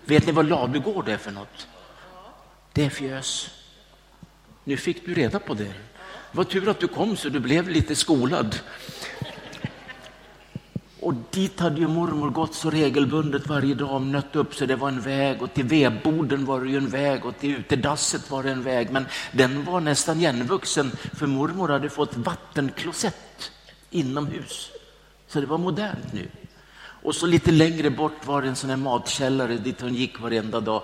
[0.06, 1.68] Vet ni vad ladugård är för något?
[2.74, 3.50] Det är fjös.
[4.64, 5.64] Nu fick du reda på det.
[5.64, 5.74] Det
[6.32, 8.60] var tur att du kom så du blev lite skolad.
[11.06, 14.76] Och dit hade ju mormor gått så regelbundet varje dag och nött upp så det
[14.76, 18.44] var en väg och till vedboden var det ju en väg och till utedasset var
[18.44, 18.92] det en väg.
[18.92, 23.52] Men den var nästan igenvuxen för mormor hade fått vattenklosett
[23.90, 24.70] inomhus.
[25.28, 26.30] Så det var modernt nu.
[27.04, 30.60] Och så lite längre bort var det en sån här matkällare dit hon gick varenda
[30.60, 30.82] dag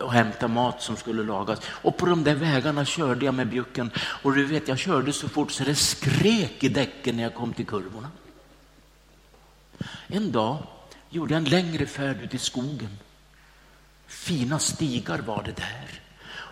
[0.00, 1.60] och hämtade mat som skulle lagas.
[1.68, 3.90] Och på de där vägarna körde jag med bjucken.
[3.96, 7.52] Och du vet, jag körde så fort så det skrek i däcken när jag kom
[7.52, 8.08] till kurvorna.
[10.06, 10.58] En dag
[11.10, 12.98] gjorde jag en längre färd ut i skogen.
[14.06, 16.00] Fina stigar var det där.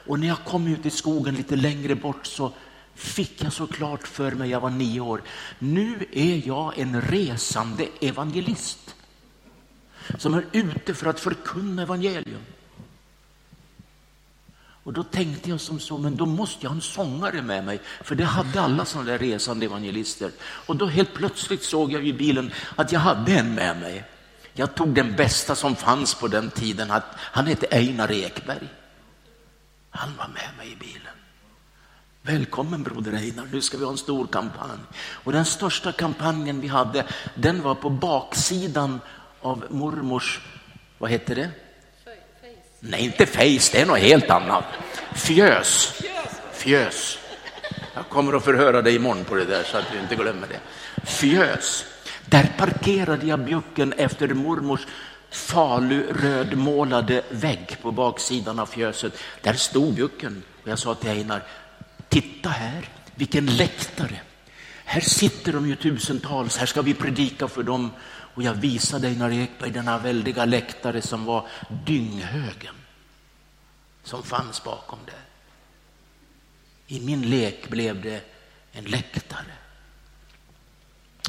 [0.06, 2.52] Och när jag kom ut i skogen lite längre bort så
[2.94, 5.22] fick jag så klart för mig, jag var nio år,
[5.58, 8.94] nu är jag en resande evangelist
[10.18, 12.40] som är ute för att förkunna evangelium.
[14.84, 17.80] Och då tänkte jag som så, men då måste jag ha en sångare med mig,
[18.02, 20.30] för det hade alla sådana där resande evangelister.
[20.40, 24.04] Och då helt plötsligt såg jag i bilen att jag hade en med mig.
[24.52, 28.68] Jag tog den bästa som fanns på den tiden, han hette Einar Ekberg.
[29.90, 31.12] Han var med mig i bilen.
[32.22, 34.78] Välkommen broder Einar, nu ska vi ha en stor kampanj.
[34.96, 39.00] Och den största kampanjen vi hade, den var på baksidan
[39.40, 40.40] av mormors,
[40.98, 41.50] vad hette det?
[42.86, 44.64] Nej, inte face, det är något helt annat.
[45.14, 46.02] Fjös.
[46.52, 47.18] Fjös.
[47.94, 50.60] Jag kommer att förhöra dig imorgon på det där så att du inte glömmer det.
[51.06, 51.84] Fjös.
[52.26, 54.86] Där parkerade jag bjucken efter mormors
[55.30, 59.12] falurödmålade vägg på baksidan av fjöset.
[59.42, 61.42] Där stod bjucken och jag sa till Einar,
[62.08, 64.20] titta här, vilken läktare.
[64.84, 67.90] Här sitter de ju tusentals, här ska vi predika för dem.
[68.34, 71.48] Och jag visade Einar Ekberg denna väldiga läktare som var
[71.86, 72.74] dynghögen
[74.02, 75.12] som fanns bakom det.
[76.94, 78.24] I min lek blev det
[78.72, 79.52] en läktare.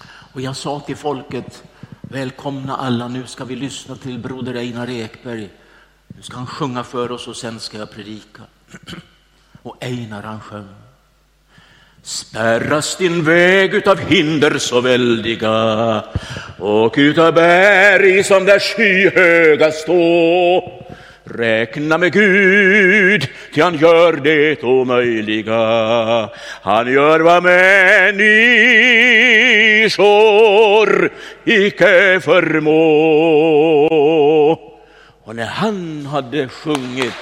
[0.07, 1.63] Och jag sa till folket,
[2.01, 5.49] välkomna alla, nu ska vi lyssna till broder Einar Ekberg.
[6.07, 8.41] Nu ska han sjunga för oss och sen ska jag predika.
[9.61, 10.84] Och Einar han sjöng.
[12.05, 16.03] Spärras din väg utav hinder så väldiga
[16.57, 20.71] och utav berg som där skyhöga stå
[21.23, 26.29] Räkna med Gud, ty han gör det omöjliga.
[26.61, 28.29] Han gör vad människor
[31.45, 32.75] icke förmå.
[35.23, 37.13] Och när han hade sjungit,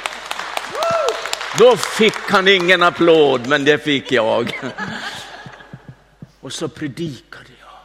[1.57, 4.71] då fick han ingen applåd, men det fick jag.
[6.39, 7.79] Och så predikade jag.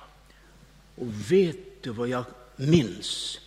[1.07, 2.25] Och vet du vad jag
[2.57, 3.39] minns?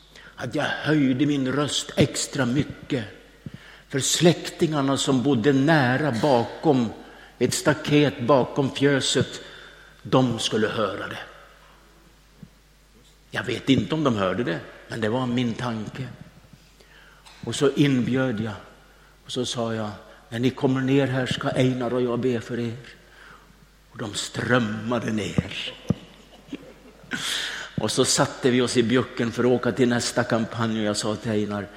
[0.42, 3.06] att jag höjde min röst extra mycket
[3.90, 6.90] för släktingarna som bodde nära bakom
[7.40, 9.42] ett staket bakom fjöset.
[10.02, 11.20] De skulle höra det.
[13.32, 16.08] Jag vet inte om de hörde det, men det var min tanke.
[17.46, 18.54] Och så inbjöd jag
[19.26, 19.90] och så sa jag,
[20.32, 22.78] när ni kommer ner här ska Einar och jag be för er.
[23.92, 25.74] Och de strömmade ner.
[27.78, 30.98] Och så satte vi oss i bjucken för att åka till nästa kampanj och jag
[30.98, 31.68] sa till Einar,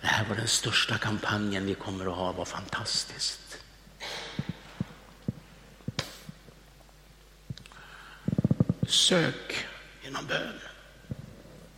[0.00, 3.58] det här var den största kampanjen vi kommer att ha, vad fantastiskt.
[8.86, 9.66] Sök
[10.04, 10.58] genom bön.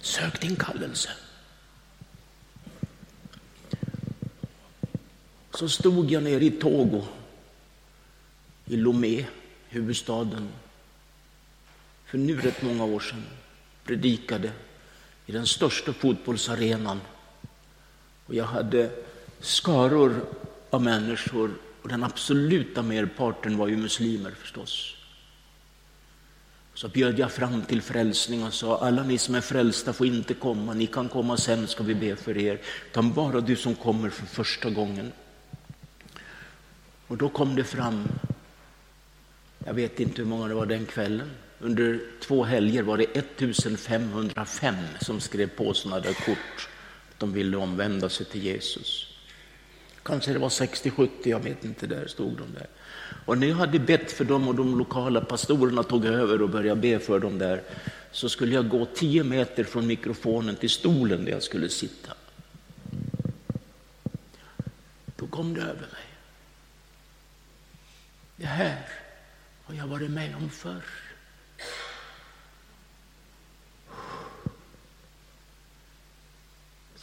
[0.01, 1.11] Sök din kallelse.
[5.57, 7.03] Så stod jag nere i Togo,
[8.65, 9.25] i Lomé,
[9.69, 10.49] huvudstaden,
[12.07, 13.23] för nu rätt många år sedan
[13.85, 14.53] predikade
[15.27, 17.01] i den största fotbollsarenan.
[18.27, 18.91] Och jag hade
[19.41, 20.25] skaror
[20.71, 21.51] av människor
[21.83, 24.95] och den absoluta merparten var ju muslimer förstås.
[26.75, 30.35] Så bjöd jag fram till frälsning och sa alla ni som är frälsta får inte
[30.35, 32.61] komma, ni kan komma sen ska vi be för er.
[32.91, 35.13] Utan bara du som kommer för första gången.
[37.09, 38.09] Och då kom det fram,
[39.65, 41.31] jag vet inte hur många det var den kvällen,
[41.61, 46.69] under två helger var det 1505 som skrev på sådana där kort.
[47.19, 49.07] De ville omvända sig till Jesus.
[50.03, 52.67] Kanske det var 60-70, jag vet inte, där stod de där.
[53.25, 56.81] Och när jag hade bett för dem och de lokala pastorerna tog över och började
[56.81, 57.63] be för dem där,
[58.13, 62.13] så skulle jag gå 10 meter från mikrofonen till stolen där jag skulle sitta.
[65.17, 66.06] Då kom det över mig.
[68.37, 68.89] Det här
[69.65, 70.85] har jag varit med om förr.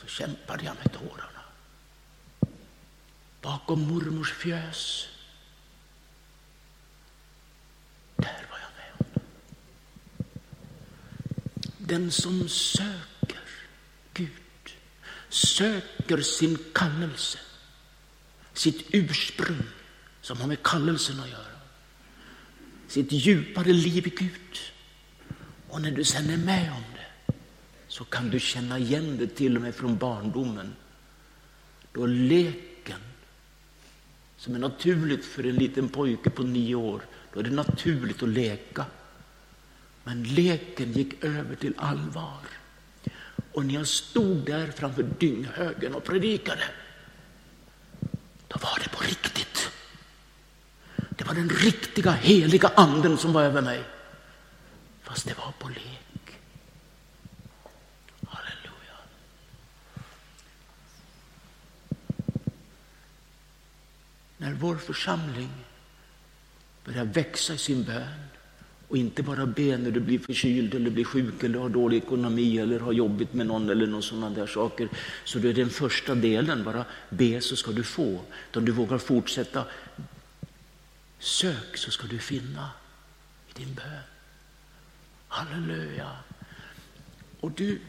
[0.04, 1.44] så kämpade jag med tårarna.
[3.42, 5.08] Bakom mormors fjös.
[8.16, 9.22] Där var jag med om.
[11.78, 13.42] Den som söker
[14.14, 14.76] Gud,
[15.30, 17.40] söker sin kallelse,
[18.54, 19.64] sitt ursprung
[20.24, 21.60] som har med kallelsen att göra,
[22.88, 24.58] sitt djupare liv i Gud.
[25.70, 27.34] Och när du sen är med om det,
[27.88, 30.76] så kan du känna igen det till och med från barndomen.
[31.92, 33.00] Då leken,
[34.38, 37.02] som är naturligt för en liten pojke på nio år,
[37.34, 38.86] då är det naturligt att leka.
[40.04, 42.42] Men leken gick över till allvar.
[43.52, 46.64] Och när jag stod där framför dynghögen och predikade,
[48.48, 49.43] då var det på riktigt.
[51.18, 53.84] Det var den riktiga heliga anden som var över mig.
[55.04, 56.40] Fast det var på lek.
[58.28, 58.98] Halleluja.
[64.38, 65.50] när vår församling
[66.86, 68.34] börjar växa i sin bön
[68.88, 72.58] och inte bara be när du blir förkyld eller blir sjuk eller har dålig ekonomi
[72.58, 74.90] eller har jobbigt med någon eller någon sådana där saker.
[75.24, 78.20] Så det är den första delen, bara be så ska du få.
[78.52, 79.66] Utan du vågar fortsätta.
[81.24, 82.72] Sök så ska du finna
[83.48, 84.04] i din bön.
[85.28, 86.18] Halleluja.
[87.40, 87.82] Och du,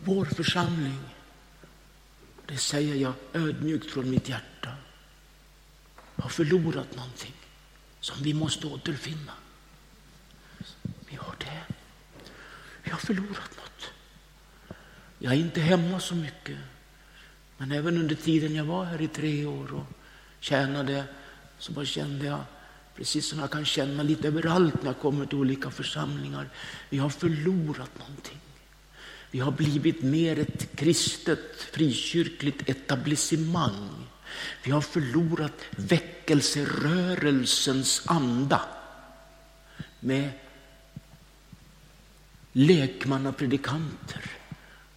[0.00, 1.00] vår församling
[2.46, 4.74] det säger jag ödmjukt från mitt hjärta,
[6.16, 7.34] har förlorat någonting
[8.00, 9.32] som vi måste återfinna.
[10.82, 11.74] Vi har det.
[12.82, 13.90] Vi har förlorat något.
[15.18, 16.58] Jag är inte hemma så mycket.
[17.56, 19.86] Men även under tiden jag var här i tre år
[20.40, 21.04] tjänade
[21.58, 22.40] så bara kände jag,
[22.96, 26.48] precis som jag kan känna lite överallt när jag kommer till olika församlingar,
[26.88, 28.38] vi har förlorat någonting.
[29.30, 34.06] Vi har blivit mer ett kristet frikyrkligt etablissemang.
[34.64, 38.62] Vi har förlorat väckelserörelsens anda
[40.00, 40.30] med
[42.52, 44.39] lekmannapredikanter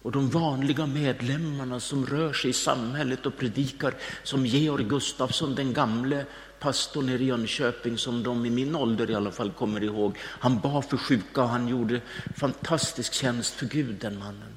[0.04, 5.72] och de vanliga medlemmarna som rör sig i samhället och predikar som Georg Gustafsson, den
[5.72, 6.24] gamle
[6.58, 10.18] pastorn i Jönköping som de i min ålder i alla fall kommer ihåg.
[10.20, 12.00] Han bad för sjuka och han gjorde
[12.36, 14.56] fantastisk tjänst för Gud, den mannen.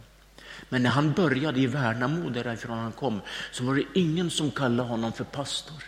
[0.70, 3.22] Men när han började i Värnamo, därifrån han kom,
[3.52, 5.84] så var det ingen som kallade honom för pastor.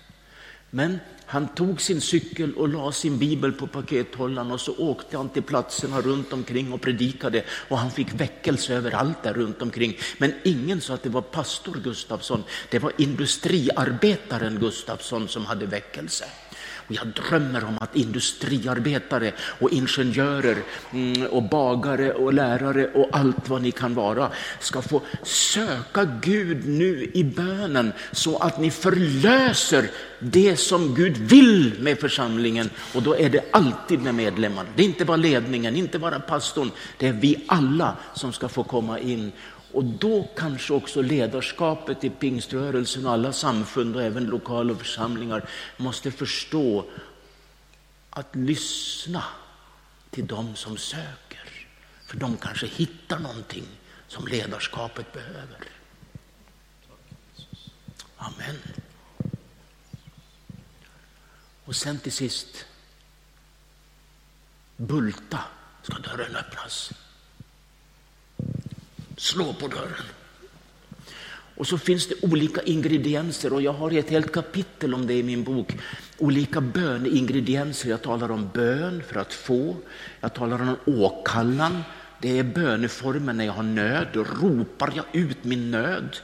[0.70, 0.99] Men
[1.30, 5.44] han tog sin cykel och la sin bibel på pakethållaren och så åkte han till
[5.44, 9.98] platserna runt omkring och predikade och han fick väckelse överallt där runt omkring.
[10.18, 16.26] Men ingen sa att det var pastor Gustafsson, det var industriarbetaren Gustafsson som hade väckelse.
[16.90, 20.58] Och jag drömmer om att industriarbetare och ingenjörer
[20.94, 24.30] mm, och bagare och lärare och allt vad ni kan vara
[24.60, 31.76] ska få söka Gud nu i bönen så att ni förlöser det som Gud vill
[31.80, 32.70] med församlingen.
[32.96, 34.70] Och då är det alltid med medlemmarna.
[34.76, 36.72] Det är inte bara ledningen, inte bara pastorn.
[36.98, 39.32] Det är vi alla som ska få komma in
[39.74, 46.11] och då kanske också ledarskapet i pingströrelsen och alla samfund och även lokala församlingar måste
[46.11, 46.86] förstå
[48.09, 49.24] att lyssna
[50.09, 51.67] till dem som söker.
[52.05, 53.65] För de kanske hittar någonting
[54.07, 55.59] som ledarskapet behöver.
[58.17, 58.55] Amen.
[61.65, 62.65] Och sen till sist,
[64.78, 65.39] bulta
[65.84, 66.93] ska dörren öppnas
[69.20, 70.05] slå på dörren.
[71.55, 75.24] Och så finns det olika ingredienser och jag har ett helt kapitel om det i
[75.24, 75.78] min bok.
[76.17, 77.89] Olika böneingredienser.
[77.89, 79.76] Jag talar om bön för att få.
[80.22, 81.84] Jag talar om åkallan.
[82.22, 84.07] Det är böneformen när jag har nöd.
[84.13, 86.17] Då ropar jag ut min nöd.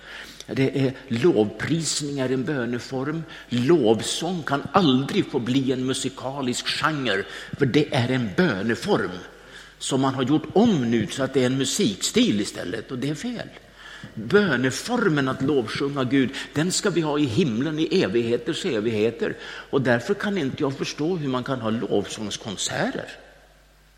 [0.48, 3.24] Det är lovprisningar, en böneform.
[3.50, 7.24] Lovsång kan aldrig få bli en musikalisk genre,
[7.58, 9.12] för det är en böneform
[9.86, 13.10] som man har gjort om nu så att det är en musikstil istället och det
[13.10, 13.50] är fel.
[14.14, 19.36] Böneformen att lovsjunga Gud, den ska vi ha i himlen i evigheters evigheter.
[19.44, 23.10] Och därför kan inte jag förstå hur man kan ha lovsångskonserter.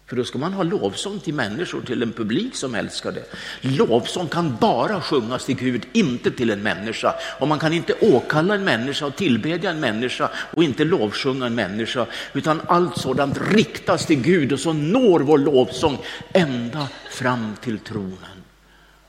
[0.08, 3.26] För då ska man ha lovsång till människor, till en publik som älskar det.
[3.62, 7.14] Lovsång kan bara sjungas till Gud, inte till en människa.
[7.40, 11.56] Och man kan inte åkalla en människa och tillbedja en människa och inte lovsjunga en
[11.56, 12.06] människa.
[12.34, 15.98] Utan allt sådant riktas till Gud och så når vår lovsång
[16.34, 18.44] ända fram till tronen.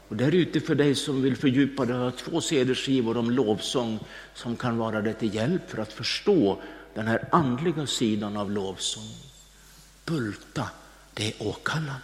[0.08, 3.98] Och där ute för dig som vill fördjupa dig har två cd-skivor om lovsång
[4.34, 6.62] som kan vara dig till hjälp för att förstå
[6.94, 9.08] den här andliga sidan av lovsång.
[10.04, 10.68] Bulta
[11.18, 12.00] det är åkallan.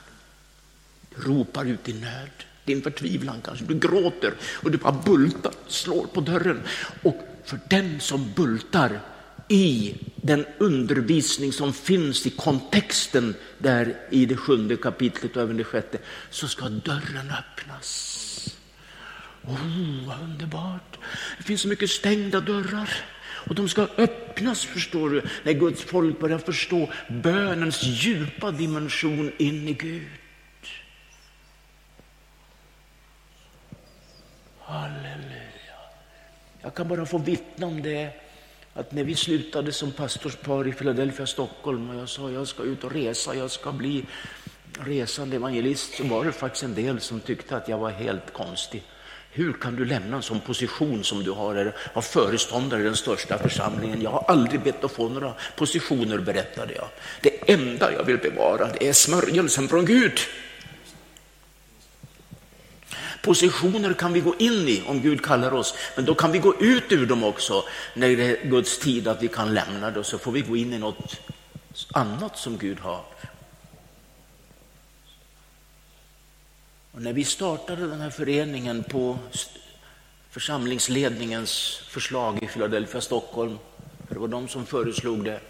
[1.14, 2.30] Du ropar ut din nöd,
[2.64, 3.64] din förtvivlan kanske.
[3.64, 6.62] Du gråter och du bara bultar, slår på dörren.
[7.02, 9.00] Och för den som bultar
[9.48, 15.64] i den undervisning som finns i kontexten där i det sjunde kapitlet och även det
[15.64, 15.98] sjätte,
[16.30, 18.20] så ska dörren öppnas.
[19.42, 20.98] Oh, vad underbart!
[21.38, 22.90] Det finns så mycket stängda dörrar.
[23.48, 29.68] Och de ska öppnas, förstår du, när Guds folk börjar förstå bönens djupa dimension in
[29.68, 30.08] i Gud.
[34.60, 35.78] Halleluja.
[36.60, 38.10] Jag kan bara få vittna om det,
[38.74, 42.84] att när vi slutade som pastorspar i Philadelphia, Stockholm, och jag sa jag ska ut
[42.84, 44.04] och resa, jag ska bli
[44.80, 48.82] resande evangelist, så var det faktiskt en del som tyckte att jag var helt konstig.
[49.36, 53.38] Hur kan du lämna en sån position som du har av föreståndare i den största
[53.38, 54.02] församlingen?
[54.02, 56.88] Jag har aldrig bett att få några positioner, berättade jag.
[57.20, 60.18] Det enda jag vill bevara det är smörjelsen från Gud.
[63.22, 66.60] Positioner kan vi gå in i om Gud kallar oss, men då kan vi gå
[66.60, 67.64] ut ur dem också
[67.94, 70.56] när det är Guds tid att vi kan lämna det och så får vi gå
[70.56, 71.20] in i något
[71.92, 73.04] annat som Gud har.
[76.94, 79.18] Och när vi startade den här föreningen på
[80.30, 83.58] församlingsledningens förslag i Philadelphia, Stockholm,
[84.06, 85.40] för det var de som föreslog det,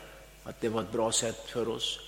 [0.45, 2.01] att det var ett bra sätt för oss,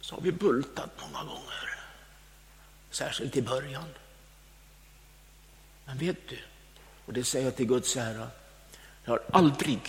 [0.00, 1.78] så har vi bultat många gånger,
[2.90, 3.88] särskilt i början.
[5.84, 6.38] Men vet du,
[7.06, 8.28] och det säger jag till Guds ära,
[9.04, 9.80] det har aldrig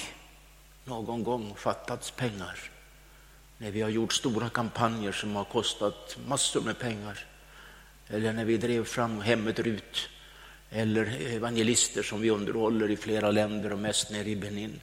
[0.86, 2.72] någon gång fattats pengar
[3.66, 7.26] när vi har gjort stora kampanjer som har kostat massor med pengar.
[8.08, 10.10] Eller när vi drev fram hemmet Rut,
[10.70, 14.82] Eller evangelister som vi underhåller i flera länder och mest nere i Benin.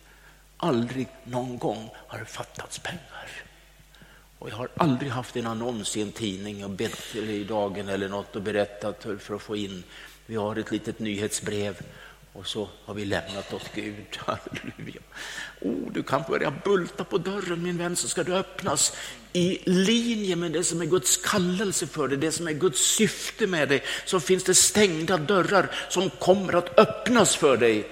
[0.57, 3.29] Aldrig någon gång har det fattats pengar.
[4.39, 7.89] Och jag har aldrig haft en annons i en tidning och bett eller i dagen
[7.89, 9.83] eller något och berättat för att få in.
[10.27, 11.83] Vi har ett litet nyhetsbrev
[12.33, 14.07] och så har vi lämnat åt Gud.
[14.17, 15.01] Halleluja.
[15.61, 18.97] Oh, du kan börja bulta på dörren min vän så ska du öppnas
[19.33, 23.47] i linje med det som är Guds kallelse för dig, det som är Guds syfte
[23.47, 23.83] med dig.
[24.05, 27.89] Så finns det stängda dörrar som kommer att öppnas för dig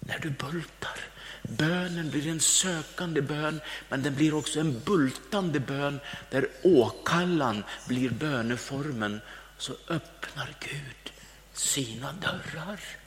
[0.00, 1.00] när du bultar.
[1.42, 6.00] bönen blir en sökande bön, men den blir också en bultande bön
[6.30, 9.20] där åkallan blir böneformen.
[9.58, 11.12] Så öppnar Gud
[11.52, 12.99] sina dörrar.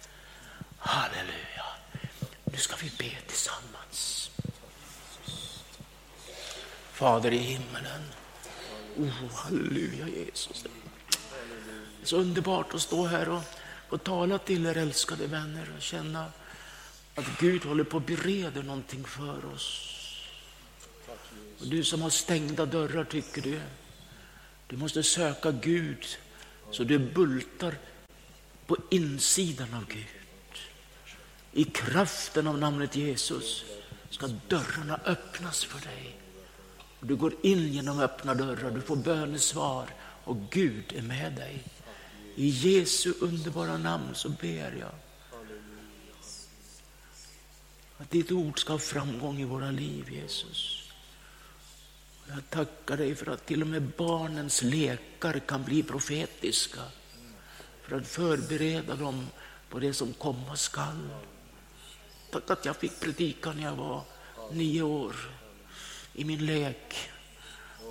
[0.86, 1.65] Halleluja.
[2.45, 4.31] Nu ska vi be tillsammans.
[6.91, 8.03] Fader i himmelen.
[8.97, 10.63] Oh, halleluja Jesus.
[10.63, 10.69] Det
[12.01, 13.43] är så underbart att stå här och
[13.93, 16.25] och tala till er älskade vänner och känna
[17.15, 19.89] att Gud håller på att bereda någonting för oss.
[21.59, 23.61] Och du som har stängda dörrar tycker du,
[24.67, 26.05] du måste söka Gud
[26.71, 27.77] så du bultar
[28.67, 30.22] på insidan av Gud.
[31.53, 33.63] I kraften av namnet Jesus
[34.09, 36.19] ska dörrarna öppnas för dig.
[36.99, 39.89] Du går in genom öppna dörrar, du får bönesvar
[40.23, 41.63] och Gud är med dig.
[42.35, 44.91] I Jesu underbara namn så ber jag
[47.97, 50.91] att ditt ord ska ha framgång i våra liv, Jesus.
[52.27, 56.81] Jag tackar dig för att till och med barnens lekar kan bli profetiska.
[57.81, 59.27] För att förbereda dem
[59.69, 61.09] på det som komma skall.
[62.34, 64.01] Tack att jag fick predika när jag var
[64.51, 65.15] nio år
[66.13, 67.09] i min lek.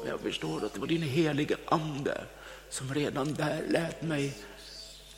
[0.00, 2.24] Och jag förstår att det var din helige ande
[2.70, 4.38] som redan där lät mig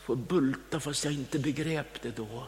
[0.03, 2.43] få bulta fast jag inte begrep det då.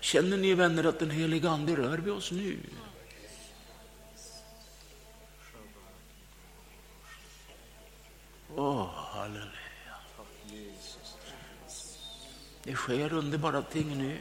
[0.00, 2.58] Känner ni vänner att den helige ande rör vid oss nu?
[8.56, 9.63] Åh, oh, halleluja.
[12.64, 14.16] Det sker underbara ting nu.